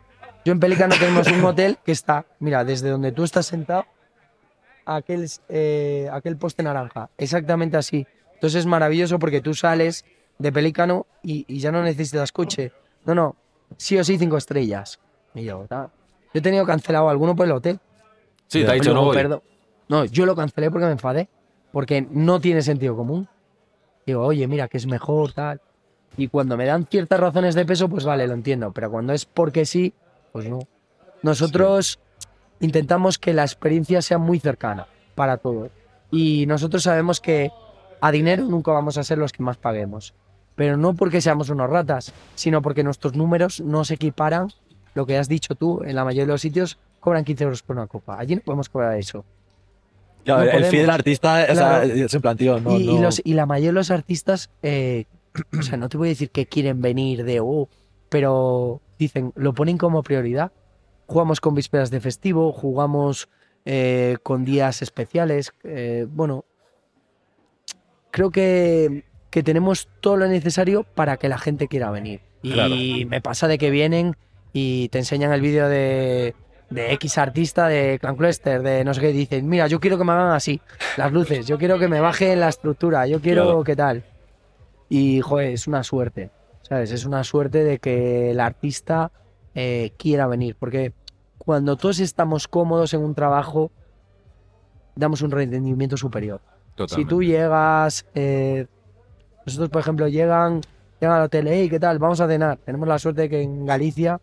[0.45, 3.85] Yo en Pelicano tenemos un hotel que está, mira, desde donde tú estás sentado,
[4.85, 7.11] aquel, eh, aquel poste naranja.
[7.19, 8.07] Exactamente así.
[8.35, 10.05] Entonces es maravilloso porque tú sales
[10.39, 12.73] de Pelícano y, y ya no necesitas coche.
[13.05, 13.37] No, no,
[13.77, 15.01] sí o sí 5 estrellas.
[15.35, 15.67] Y yo.
[16.37, 17.81] Yo he tenido cancelado alguno por el hotel.
[18.47, 19.17] Sí, te ha dicho no voy.
[19.17, 19.41] perdón.
[19.89, 21.31] No, yo lo cancelé porque me enfadé.
[21.73, 23.27] Porque no tiene sentido común.
[24.05, 25.63] Digo, oye, mira, que es mejor, tal.
[26.19, 28.71] Y cuando me dan ciertas razones de peso, pues vale, lo entiendo.
[28.73, 29.95] Pero cuando es porque sí,
[30.31, 30.59] pues no.
[31.23, 32.01] Nosotros
[32.61, 35.71] intentamos que la experiencia sea muy cercana para todos.
[36.11, 37.51] Y nosotros sabemos que
[38.03, 40.13] a dinero nunca vamos a ser los que más paguemos.
[40.55, 44.53] Pero no porque seamos unos ratas, sino porque nuestros números no se equiparan.
[44.97, 47.77] Lo que has dicho tú, en la mayoría de los sitios cobran 15 euros por
[47.77, 48.19] una copa.
[48.19, 49.25] Allí no podemos cobrar eso.
[50.25, 50.71] No el podemos.
[50.71, 51.85] fiel artista, o sea, Claro.
[51.85, 55.05] es en plan, tío, no, y, los, y la mayoría de los artistas, eh,
[55.59, 57.69] o sea, no te voy a decir que quieren venir de, oh,
[58.09, 60.51] pero dicen, lo ponen como prioridad.
[61.07, 63.29] jugamos con vísperas de festivo, jugamos
[63.67, 65.53] eh, con días especiales.
[65.63, 66.45] eh, bueno,
[68.11, 72.21] creo que, que tenemos todo lo necesario para que la gente quiera venir.
[72.43, 72.75] Y Claro.
[73.09, 74.17] me pasa de que vienen
[74.59, 76.35] y te enseñan el vídeo de,
[76.71, 80.05] de X artista, de Clan Cluster, de no sé qué, dicen, mira, yo quiero que
[80.05, 80.63] me hagan así,
[80.97, 83.65] las luces, yo quiero que me bajen la estructura, yo quiero Claro.
[83.65, 84.03] qué tal.
[84.89, 86.31] Y, joder, es una suerte,
[86.63, 86.91] ¿sabes?
[86.91, 89.13] Es una suerte de que el artista
[89.55, 90.95] eh, quiera venir, porque
[91.37, 93.71] cuando todos estamos cómodos en un trabajo,
[94.95, 96.41] damos un rendimiento superior.
[96.89, 98.67] Si tú llegas, eh,
[99.45, 100.63] nosotros por ejemplo llegan,
[100.99, 101.99] llegan al hotel, hey, ¿qué tal?
[101.99, 102.57] Vamos a cenar.
[102.65, 104.19] Tenemos la suerte de que en Galicia,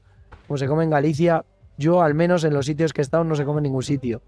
[0.47, 1.45] como se come en Galicia,
[1.77, 4.21] yo al menos en los sitios que he estado no se come en ningún sitio.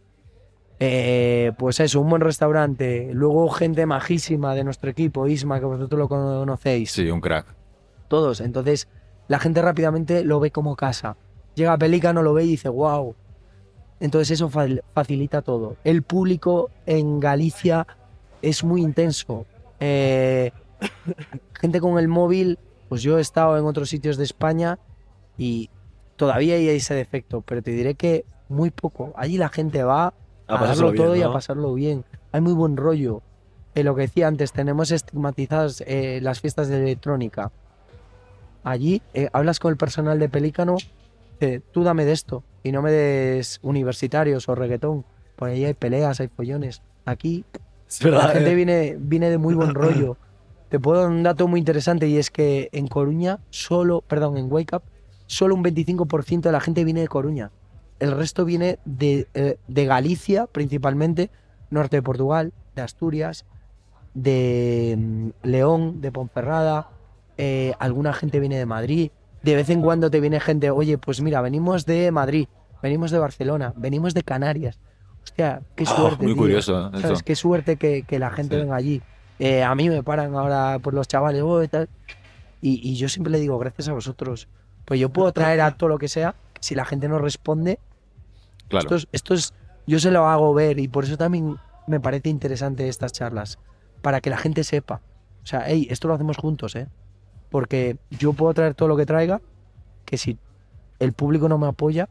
[0.80, 5.98] Eh, pues eso, un buen restaurante, luego gente majísima de nuestro equipo, Isma, que vosotros
[5.98, 7.48] lo conocéis Sí, un crack.
[8.10, 8.42] todos.
[8.42, 8.88] Entonces,
[9.28, 11.16] la gente rápidamente lo ve como casa.
[11.56, 13.16] Llega Pelícano, lo ve y dice, wow.
[14.02, 15.78] Entonces, eso fa- facilita todo.
[15.86, 17.88] El público en Galicia
[18.42, 19.46] es muy intenso.
[19.80, 20.52] Eh,
[21.54, 24.78] gente con el móvil, pues yo he estado en otros sitios de España
[25.38, 25.70] y
[26.16, 29.14] todavía hay ese defecto, pero te diré que muy poco.
[29.16, 30.14] Allí la gente va a,
[30.48, 31.34] pasarlo darlo todo bien, y a ¿no?
[31.34, 32.06] pasarlo bien.
[32.32, 33.22] Hay muy buen rollo.
[33.74, 37.52] Eh, lo que decía antes, tenemos estigmatizadas eh, las fiestas de electrónica.
[38.64, 40.78] Allí eh, hablas con el personal de Pelícano,
[41.72, 45.06] tú dame de esto y no me des universitarios o reggaetón.
[45.36, 46.82] Por ahí hay peleas, hay follones.
[47.06, 47.46] Aquí
[47.88, 48.34] Es la verdad.
[48.34, 48.56] gente eh.
[48.56, 50.18] viene, viene de muy buen rollo.
[50.70, 54.52] Te puedo dar un dato muy interesante y es que en Coruña, solo, perdón, en
[54.52, 54.84] Wake Up,
[55.28, 57.52] solo un 25% de la gente viene de Coruña.
[58.00, 61.30] El resto viene de, eh, de Galicia, principalmente,
[61.70, 63.46] norte de Portugal, de Asturias,
[64.14, 66.90] de mm, León, de Ponferrada,
[67.38, 69.12] eh, alguna gente viene de Madrid.
[69.44, 72.48] De vez en cuando te viene gente, oye, pues mira, venimos de Madrid,
[72.82, 74.80] venimos de Barcelona, venimos de Canarias.
[75.24, 76.24] Hostia, qué Oh, suerte.
[76.24, 76.42] muy tío.
[76.44, 77.04] curioso ¿Sabes?
[77.12, 77.24] eso.
[77.26, 78.62] Qué suerte que, que la gente Sí.
[78.62, 79.02] venga allí.
[79.40, 81.90] Eh, a mí me paran ahora por los chavales, "Oh", y tal.
[82.62, 84.48] Y, y yo siempre le digo, gracias a vosotros.
[84.86, 86.36] Pues yo puedo traer a todo lo que sea.
[86.60, 87.80] Si la gente no responde,
[88.68, 88.84] Claro.
[88.86, 89.54] esto es, esto es,
[89.86, 93.60] yo se lo hago ver y por eso también me parece interesante estas charlas,
[94.02, 95.02] para que la gente sepa.
[95.44, 96.88] O sea, hey, esto lo hacemos juntos, ¿eh?
[97.50, 99.42] Porque yo puedo traer todo lo que traiga,
[100.06, 100.38] que si
[101.00, 102.10] el público no me apoya,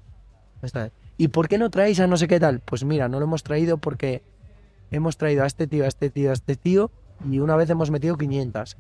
[0.62, 0.90] está.
[1.16, 2.60] ¿Y por qué no traéis a no sé qué tal?
[2.60, 4.22] Pues mira, no lo hemos traído porque
[4.90, 6.90] hemos traído a este tío, a este tío, a este tío,
[7.28, 8.76] y una vez hemos metido 500.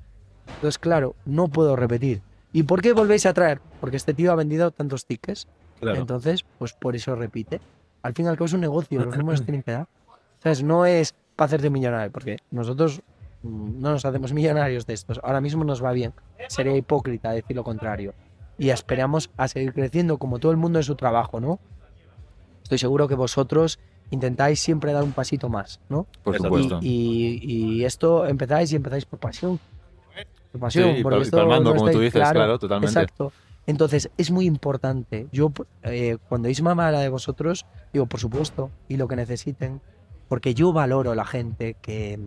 [0.46, 2.22] Entonces, claro, no puedo repetir.
[2.54, 3.60] ¿Y por qué volvéis a traer?
[3.80, 5.46] Porque este tío ha vendido tantos tickets.
[5.80, 5.98] Claro.
[6.00, 7.60] Entonces, pues por eso repite.
[8.02, 9.88] Al fin y al cabo es un negocio, los números tienen que dar.
[10.42, 10.62] ¿Sabes?
[10.62, 13.02] No es para hacerte millonario, porque nosotros
[13.42, 15.20] mm, no nos hacemos millonarios de estos.
[15.22, 16.14] Ahora mismo nos va bien.
[16.48, 18.14] Sería hipócrita decir lo contrario.
[18.56, 21.58] Y esperamos a seguir creciendo como todo el mundo en su trabajo, ¿no?
[22.62, 23.78] Estoy seguro que vosotros
[24.10, 26.06] intentáis siempre dar un pasito más, ¿no?
[26.22, 26.78] Por supuesto.
[26.82, 29.58] Y, y- y esto empezáis y empezáis por pasión.
[30.58, 32.86] Pasión, Sí, porque esto palmando, no como tú dices, claro, totalmente.
[32.98, 33.32] Exacto.
[33.66, 35.26] Entonces, es muy importante.
[35.32, 39.80] Yo, eh, cuando Isma me habla de vosotros, digo, por supuesto, y lo que necesiten,
[40.28, 42.18] porque yo valoro la gente que,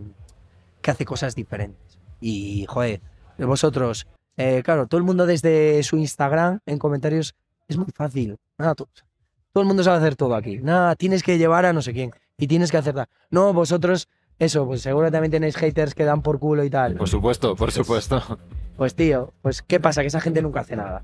[0.81, 1.99] que hace cosas diferentes.
[2.19, 3.01] Y, joder,
[3.37, 7.35] de vosotros, eh, claro, todo el mundo desde su Instagram, en comentarios,
[7.67, 8.37] es muy fácil.
[8.57, 8.87] Nada, tú-
[9.53, 10.57] todo el mundo sabe hacer todo aquí.
[10.57, 12.11] Nada, tienes que llevar a no sé quién.
[12.37, 12.95] Y tienes que hacer.
[13.31, 14.07] No, vosotros,
[14.39, 16.95] eso, pues seguro también tenéis haters que dan por culo y tal.
[16.95, 18.21] Por supuesto, por supuesto.
[18.75, 20.01] Pues tío, pues ¿qué pasa?
[20.01, 21.03] Que esa gente nunca hace nada.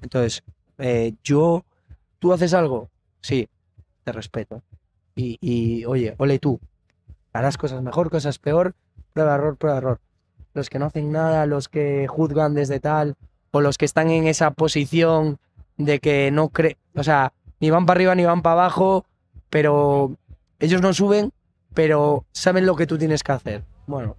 [0.00, 0.44] Entonces,
[0.78, 1.64] eh, yo,
[2.20, 2.88] ¿tú haces algo?
[3.20, 3.48] Sí,
[4.04, 4.62] te respeto.
[5.16, 6.60] Y, y, oye, ole tú,
[7.32, 8.74] harás cosas mejor, cosas peor,
[9.12, 10.00] prueba, error, prueba, error.
[10.52, 13.16] Los que no hacen nada, los que juzgan desde tal,
[13.50, 15.38] o los que están en esa posición
[15.76, 19.04] de que no creen, o sea, ni van para arriba ni van para abajo,
[19.50, 20.16] pero
[20.60, 21.32] ellos no suben,
[21.74, 23.64] pero saben lo que tú tienes que hacer.
[23.86, 24.16] Bueno,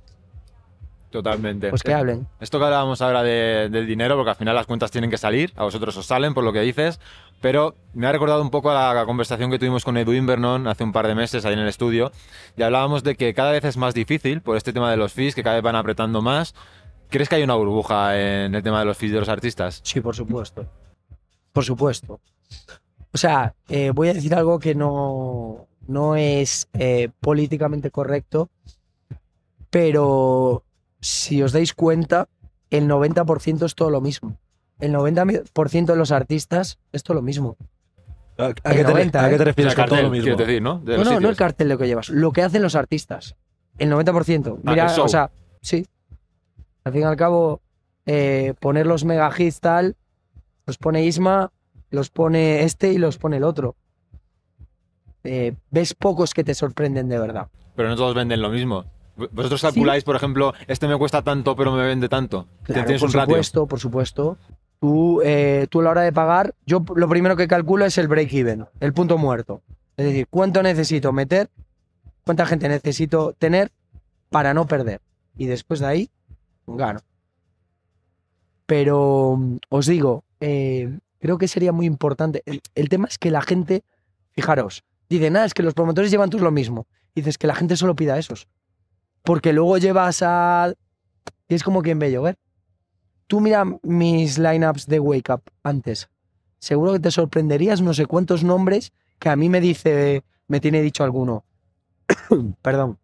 [1.09, 1.69] Totalmente.
[1.69, 2.27] pues que hablen.
[2.41, 5.53] Esto que hablábamos ahora de- del dinero, porque al final las cuentas tienen que salir,
[5.55, 6.99] a vosotros os salen por lo que dices,
[7.41, 10.83] pero me ha recordado un poco a la conversación que tuvimos con Edwin Vernon hace
[10.83, 12.11] un par de meses ahí en el estudio,
[12.57, 15.35] y hablábamos de que cada vez es más difícil por este tema de los fees,
[15.35, 16.53] que cada vez van apretando más.
[17.09, 19.79] ¿Crees que hay una burbuja en el tema de los fees de los artistas?
[19.83, 20.65] Sí, por supuesto.
[21.53, 22.19] Por supuesto.
[23.13, 28.49] O sea, eh, voy a decir algo que no, no es eh, políticamente correcto,
[29.69, 30.63] pero
[30.99, 32.27] si os dais cuenta,
[32.69, 34.37] el 90% es todo lo mismo.
[34.79, 37.57] El 90% de los artistas es todo lo mismo.
[38.37, 40.23] ¿A, qué, te, 90, a qué te refieres El con todo cartel, lo mismo?
[40.23, 40.79] quieres decir, ¿no?
[40.79, 43.35] De No, no, no el cartel de lo que llevas, lo que hacen los artistas.
[43.77, 44.57] El 90%.
[44.57, 45.85] Ah, Mira, el o sea, sí.
[46.83, 47.61] Al fin y al cabo,
[48.05, 49.95] eh, poner los mega hits tal,
[50.65, 51.51] los pone Isma,
[51.89, 53.75] los pone este y los pone el otro.
[55.25, 57.47] Eh, ves pocos que te sorprenden de verdad.
[57.75, 58.85] Pero no todos venden lo mismo.
[59.31, 62.47] Vosotros calculáis, por ejemplo, este me cuesta tanto, pero me vende tanto.
[62.63, 63.21] Claro, por un ratio.
[63.21, 64.37] supuesto, por supuesto.
[64.79, 68.07] Tú, eh, tú a la hora de pagar, yo lo primero que calculo es el
[68.07, 69.61] break-even, el punto muerto.
[69.95, 71.49] Es decir, cuánto necesito meter,
[72.25, 73.71] cuánta gente necesito tener
[74.29, 74.99] para no perder.
[75.37, 76.09] Y después de ahí,
[76.67, 76.99] gano.
[78.65, 82.43] Pero mm, os digo, eh, creo que sería muy importante.
[82.45, 83.83] El, el tema es que la gente,
[84.33, 86.87] fijaros, dice, nada, es que los promotores llevan todos lo mismo.
[87.13, 88.47] Dices que la gente solo pida esos.
[89.23, 90.73] Porque luego llevas a...
[91.47, 92.37] Y es como quien ve llover.
[93.27, 96.09] Tú mira mis lineups de Wake Up antes.
[96.59, 100.81] Seguro que te sorprenderías no sé cuántos nombres que a mí me dice, me tiene
[100.81, 101.43] dicho alguno.
[102.61, 102.99] Perdón.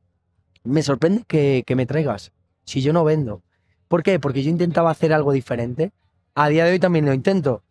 [0.64, 2.32] Me sorprende que, que me traigas.
[2.66, 3.42] Si yo no vendo.
[3.88, 4.20] ¿Por qué?
[4.20, 5.92] Porque yo intentaba hacer algo diferente.
[6.36, 7.64] A día de hoy también lo intento.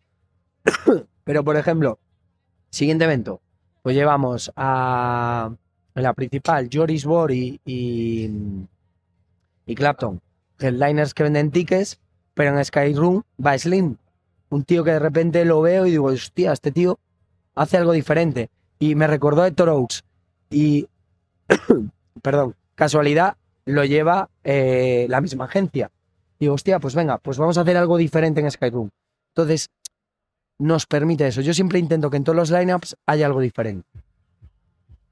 [1.23, 1.99] Pero, por ejemplo,
[2.69, 3.41] siguiente evento.
[3.81, 5.51] Pues llevamos a
[5.95, 8.29] la principal Joris Bori y,
[9.65, 10.21] y Clapton.
[10.59, 11.99] Headliners que venden tickets,
[12.33, 13.97] pero en Skyroom va Slim.
[14.49, 16.99] Un tío que de repente lo veo y digo, hostia, este tío
[17.55, 18.49] hace algo diferente.
[18.79, 19.87] Y me recordó a Héctor.
[20.49, 20.87] Y,
[22.21, 25.91] perdón, casualidad, lo lleva eh, la misma agencia.
[26.39, 28.89] Digo, hostia, pues venga, pues vamos a hacer algo diferente en Skyroom.
[29.29, 29.69] Entonces,
[30.61, 31.41] nos permite eso.
[31.41, 33.87] Yo siempre intento que en todos los lineups haya algo diferente.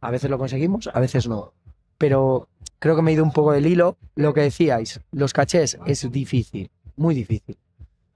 [0.02, 1.54] A veces lo conseguimos, a veces no.
[1.98, 2.48] Pero
[2.80, 3.98] creo que me he ido un poco del hilo.
[4.16, 7.58] Lo que decíais, los cachés es difícil, muy difícil.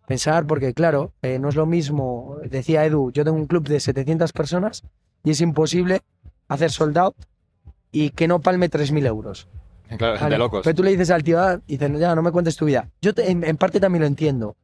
[0.08, 3.80] Pensar, porque claro, eh, no es lo mismo, decía Edu, yo tengo un club de
[3.80, 4.84] 700 personas
[5.24, 6.02] y es imposible
[6.50, 7.16] hacer sold out
[7.92, 9.48] y que no palme 3.000 euros.
[9.98, 10.62] Claro, Vale, de locos.
[10.64, 12.90] Pero tú le dices al tío, ah, y dices, ya, no me cuentes tu vida.
[13.02, 14.56] Yo te- en, en parte también lo entiendo.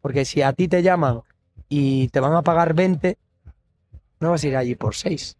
[0.00, 1.20] Porque si a ti te llaman
[1.68, 3.18] y te van a pagar 20,
[4.20, 5.36] no vas a ir allí por 6.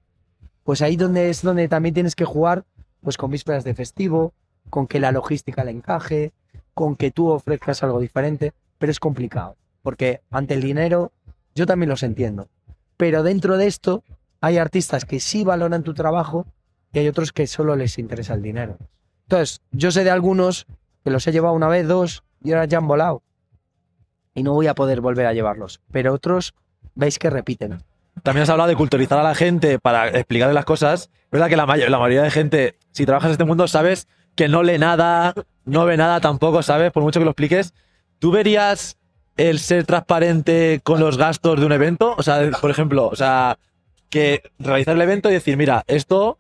[0.65, 2.65] Pues ahí donde es donde también tienes que jugar,
[3.03, 4.35] pues con vísperas de festivo,
[4.71, 6.33] con que la logística le encaje,
[6.75, 8.53] con que tú ofrezcas algo diferente.
[8.79, 9.57] Pero es complicado.
[9.83, 11.13] Porque ante el dinero,
[11.55, 12.49] yo también los entiendo.
[12.97, 14.05] Pero dentro de esto,
[14.41, 16.47] hay artistas que sí valoran tu trabajo
[16.93, 18.77] y hay otros que solo les interesa el dinero.
[19.25, 20.67] Entonces, yo sé de algunos
[21.05, 23.23] que los he llevado una vez, dos, y ahora ya han volado.
[24.39, 25.81] Y no voy a poder volver a llevarlos.
[25.91, 26.55] Pero otros,
[26.95, 27.83] veis que repiten.
[28.23, 31.11] También has hablado de culturizar a la gente para explicarle las cosas.
[31.25, 34.09] Es verdad que la, may- la mayoría de gente, si trabajas en este mundo, sabes
[34.35, 36.93] que no lee nada, no ve nada tampoco, ¿sabes?
[36.93, 37.75] Por mucho que lo expliques.
[38.19, 38.97] ¿Tú verías
[39.37, 42.15] el ser transparente con los gastos de un evento?
[42.17, 43.59] O sea, por ejemplo, o sea,
[44.11, 46.39] que realizar el evento y decir, mira, esto,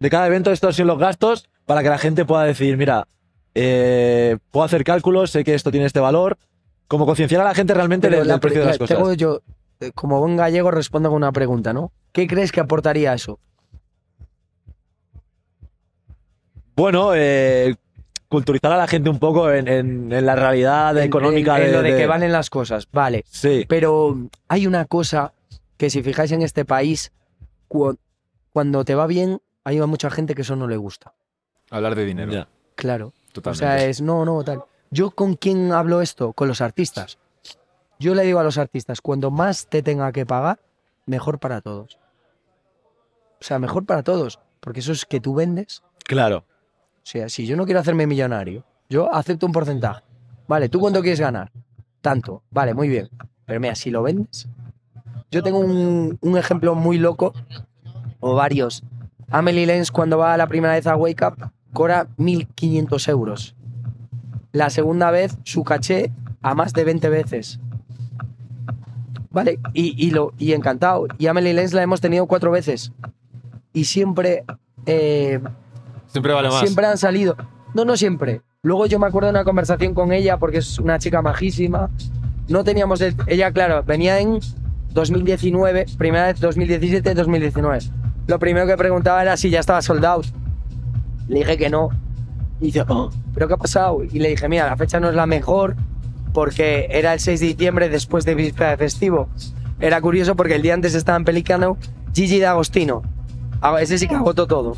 [0.00, 3.06] de cada evento, estos son los gastos, para que la gente pueda decir, mira,
[3.54, 6.36] eh, puedo hacer cálculos, sé que esto tiene este valor.
[6.88, 9.16] Como concienciar a la gente realmente del, precio de las tengo cosas.
[9.16, 9.40] yo,
[9.80, 11.90] eh, como buen gallego, respondo con una pregunta, ¿no?
[12.12, 13.38] ¿Qué crees que aportaría eso?
[16.76, 17.74] Bueno, eh,
[18.28, 21.68] culturizar a la gente un poco en, en- en la realidad En- económica en, en
[21.68, 23.24] de, lo de, de- que valen las cosas, vale.
[23.28, 24.16] Sí, Pero
[24.48, 25.32] hay una cosa
[25.76, 27.12] que si fijáis en este país,
[27.68, 27.96] cu-
[28.52, 31.14] cuando te va bien, hay mucha gente que eso no le gusta.
[31.70, 32.32] Hablar de dinero.
[32.32, 32.48] ya.
[32.74, 33.12] Claro.
[33.32, 33.64] Totalmente.
[33.64, 34.62] O sea, es no, no, tal.
[34.90, 36.32] Yo con quién hablo esto?
[36.32, 37.18] Con los artistas.
[37.98, 40.60] Yo le digo a los artistas, cuando más te tenga que pagar,
[41.06, 41.98] mejor para todos.
[43.40, 44.38] O sea, mejor para todos.
[44.60, 45.82] Porque eso es que tú vendes.
[46.04, 46.44] claro.
[47.02, 50.02] O sea, si yo no quiero hacerme millonario, yo acepto un porcentaje.
[50.48, 51.52] Vale, ¿tú cuánto quieres ganar?
[52.00, 52.42] Tanto.
[52.50, 53.08] Vale, muy bien.
[53.44, 54.48] Pero mira, si lo vendes.
[55.30, 57.32] Yo tengo un, un ejemplo muy loco,
[58.18, 58.82] o varios.
[59.30, 63.55] Amelie Lenz, cuando va la primera vez a Wake Up, cobra 1.500 euros.
[64.56, 67.60] La segunda vez, su caché a más de 20 veces.
[69.30, 71.06] Vale, y, y lo, y encantado.
[71.18, 72.90] Y Amelie Lenz la hemos tenido cuatro veces.
[73.74, 74.44] Y siempre
[74.86, 75.40] eh,
[76.06, 76.60] Siempre vale más.
[76.60, 77.36] Siempre han salido.
[77.74, 78.40] No, no siempre.
[78.62, 81.90] Luego yo me acuerdo de una conversación con ella, porque es una chica majísima.
[82.48, 83.02] No teníamos.
[83.02, 84.40] el- ella, claro, venía en
[84.94, 87.78] 2019, primera vez 2017, 2019.
[88.26, 90.22] Lo primero que preguntaba era si ya estaba soldado.
[91.28, 91.90] Le dije que no.
[92.60, 94.02] Y "Oh, ¿pero qué ha pasado?
[94.04, 95.76] Y le dije, mira, la fecha no es la mejor
[96.32, 99.28] porque era el 6 de diciembre después de víspera de festivo.
[99.80, 101.76] Era curioso porque el día antes estaba en Pelicano
[102.14, 103.02] Gigi D'Agostino.
[103.60, 104.74] Ah, Ese sí que agotó todo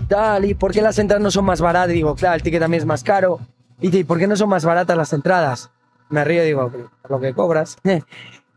[0.00, 1.90] y tal, ¿y por qué las entradas no son más baratas?
[1.90, 3.38] Y digo, claro, el ticket también es más caro.
[3.80, 5.70] Y dice, ¿y por qué no son más baratas las entradas?
[6.08, 6.70] Me río y digo,
[7.02, 7.76] por lo que cobras.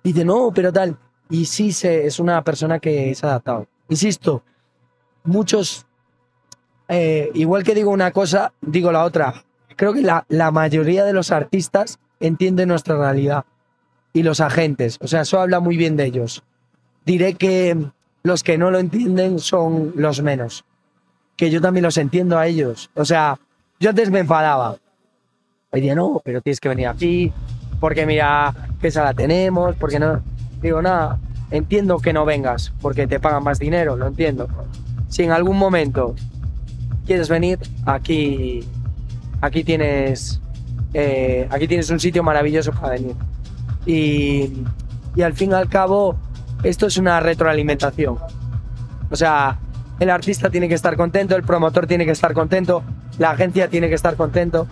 [0.05, 0.97] Y dice, no, pero tal.
[1.29, 3.67] Y sí, se, es una persona que se ha adaptado.
[3.87, 4.43] Insisto,
[5.23, 5.85] muchos,
[6.93, 9.43] eh, igual que digo una cosa, digo la otra.
[9.75, 13.45] Creo que la, la mayoría de los artistas entienden nuestra realidad.
[14.13, 14.97] y los agentes.
[15.01, 16.43] O sea, eso habla muy bien de ellos.
[17.05, 17.75] Diré que
[18.21, 20.65] los que no lo entienden son los menos.
[21.35, 22.91] Que yo también los entiendo a ellos.
[22.93, 23.39] O sea,
[23.79, 24.77] yo antes me enfadaba.
[25.71, 27.33] Hoy día no, pero tienes que venir aquí,
[27.79, 30.21] porque mira qué sala tenemos, porque no.
[30.61, 31.19] Digo, nada,
[31.49, 34.47] entiendo que no vengas, porque te pagan más dinero, lo entiendo.
[35.09, 36.13] Si en algún momento
[37.05, 38.63] quieres venir, aquí,
[39.41, 40.41] aquí tienes,
[40.93, 43.15] eh, aquí tienes un sitio maravilloso para venir.
[43.85, 44.63] Y,
[45.15, 46.15] y al fin y al cabo,
[46.63, 48.17] esto es una retroalimentación.
[49.09, 49.59] O sea,
[49.99, 52.83] el artista tiene que estar contento, el promotor tiene que estar contento,
[53.19, 54.67] la agencia tiene que estar contento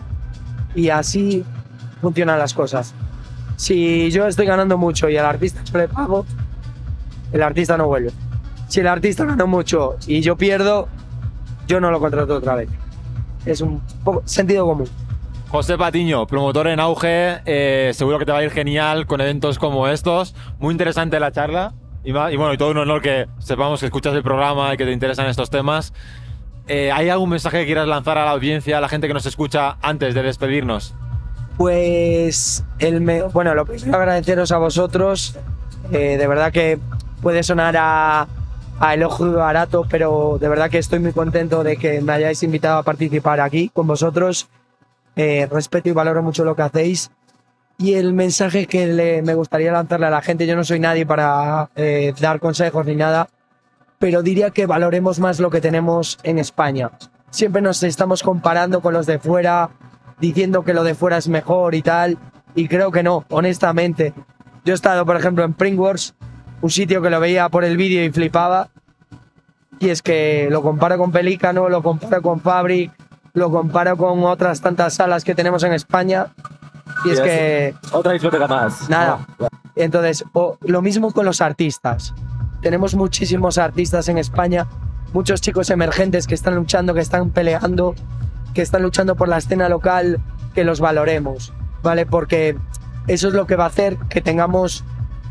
[0.73, 1.43] y así
[2.01, 2.93] funcionan las cosas.
[3.55, 6.25] Si yo estoy ganando mucho y el artista es prepago,
[7.31, 8.11] el artista no vuelve.
[8.67, 10.87] Si el artista gana mucho y yo pierdo,
[11.67, 12.69] yo no lo contrato otra vez.
[13.45, 14.87] Es un poco sentido común.
[15.49, 19.59] José Patiño, promotor en auge, eh, seguro que te va a ir genial con eventos
[19.59, 20.33] como estos.
[20.59, 21.73] Muy interesante la charla.
[22.03, 24.85] Y, y bueno, y todo un honor que sepamos que escuchas el programa y que
[24.85, 25.93] te interesan estos temas.
[26.67, 29.25] Eh, ¿Hay algún mensaje que quieras lanzar a la audiencia, a la gente que nos
[29.25, 30.93] escucha antes de despedirnos?
[31.57, 35.37] Pues, el me- bueno, lo primero agradeceros a vosotros.
[35.91, 36.79] Eh, de verdad que
[37.21, 38.25] puede sonar a,
[38.81, 42.79] a elogio barato, pero de verdad que estoy muy contento de que me hayáis invitado
[42.79, 44.49] a participar aquí con vosotros.
[45.15, 47.11] Eh, respeto y valoro mucho lo que hacéis.
[47.77, 51.05] Y el mensaje que le- me gustaría lanzarle a la gente, yo no soy nadie
[51.05, 53.27] para eh, dar consejos ni nada,
[53.99, 56.89] pero diría que valoremos más lo que tenemos en España.
[57.29, 59.69] Siempre nos estamos comparando con los de fuera,
[60.19, 62.17] diciendo que lo de fuera es mejor y tal,
[62.55, 64.13] y creo que no, honestamente.
[64.65, 66.13] Yo he estado, por ejemplo, en Printworks,
[66.61, 68.69] un sitio que lo veía por el vídeo y flipaba,
[69.79, 72.91] y es que lo comparo con Pelícano, lo comparo con Fabric,
[73.33, 76.27] lo comparo con otras tantas salas que tenemos en España,
[77.05, 77.75] y es Sí, que...
[77.91, 78.89] Otra discoteca más.
[78.89, 79.19] Nada.
[79.75, 82.13] Entonces, o- lo mismo con los artistas.
[82.61, 84.67] Tenemos muchísimos artistas en España,
[85.13, 87.95] muchos chicos emergentes que están luchando, que están peleando,
[88.53, 90.19] que están luchando por la escena local,
[90.53, 92.05] que los valoremos, ¿vale?
[92.05, 92.55] Porque
[93.07, 94.83] eso es lo que va a hacer que tengamos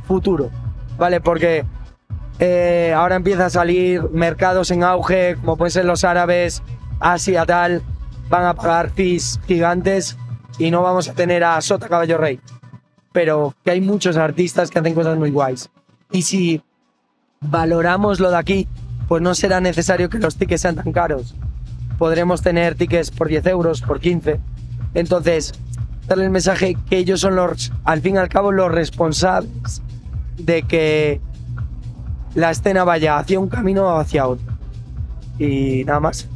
[0.08, 0.50] futuro,
[0.98, 1.20] ¿vale?
[1.20, 1.64] Porque
[2.38, 6.62] eh, ahora empieza a salir mercados en auge, como pueden ser los árabes,
[7.00, 7.82] Asia, tal,
[8.28, 10.16] van a pagar fees gigantes
[10.58, 12.40] y no vamos a tener a Sota Caballo Rey
[13.12, 15.70] pero que hay muchos artistas que hacen cosas muy guays.
[16.12, 16.62] Y si
[17.40, 18.68] valoramos lo de aquí,
[19.08, 21.34] pues no será necesario que los tickets sean tan caros.
[21.98, 24.40] Podremos tener tickets por 10 euros, por 15.
[24.94, 25.52] Entonces,
[26.06, 29.82] darle el mensaje que ellos son los, al fin y al cabo, los responsables
[30.44, 31.20] de que
[32.34, 34.46] la escena vaya hacia un camino o hacia otro.
[35.38, 36.28] Y nada más.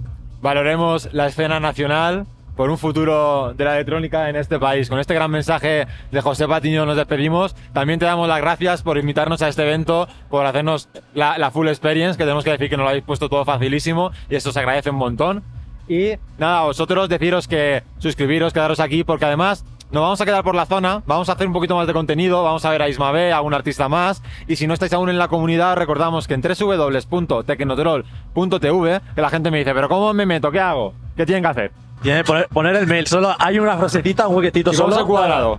[0.43, 2.27] Valoremos la escena nacional
[2.57, 4.89] por un futuro de la electrónica en este país.
[4.89, 7.55] Con este gran mensaje de José Patiño nos despedimos.
[7.73, 11.69] También te damos las gracias por invitarnos a este evento, por hacernos la, la full
[11.69, 14.61] experience, que tenemos que decir que nos lo habéis puesto todo facilísimo y esto se
[14.61, 15.43] agradece un montón.
[15.89, 20.43] Y nada, a vosotros deciros que suscribiros, quedaros aquí, porque además nos vamos a quedar
[20.45, 22.89] por la zona, vamos a hacer un poquito más de contenido, vamos a ver a
[22.89, 26.35] Ismael, a un artista más, y si no estáis aún en la comunidad, recordamos que
[26.35, 30.51] en www.tecnotrol.tv, que la gente me dice, pero ¿cómo me meto?
[30.51, 30.95] ¿Qué hago?
[31.17, 31.73] ¿Qué tienen que hacer?
[32.03, 33.07] Tiene que poner, poner el mail.
[33.07, 35.07] Solo hay una frasecita, un huequetito ¿Y cómo solo.
[35.07, 35.59] cuadrado?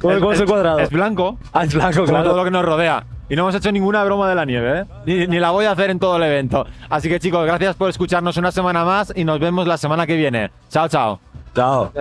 [0.00, 0.78] ¿Cómo, cómo es el cuadrado?
[0.80, 2.36] Es blanco, Ah, es blanco, como todo claro.
[2.36, 3.04] lo que nos rodea.
[3.28, 4.84] Y no hemos hecho ninguna broma de la nieve, ¿eh?
[5.06, 6.66] Ni, ni la voy a hacer en todo el evento.
[6.90, 10.16] Así que chicos, gracias por escucharnos una semana más y nos vemos la semana que
[10.16, 10.50] viene.
[10.68, 11.20] Chao, chao.
[11.54, 11.92] Chao.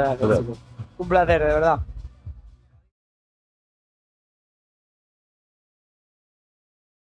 [0.98, 1.80] Un placer, de verdad.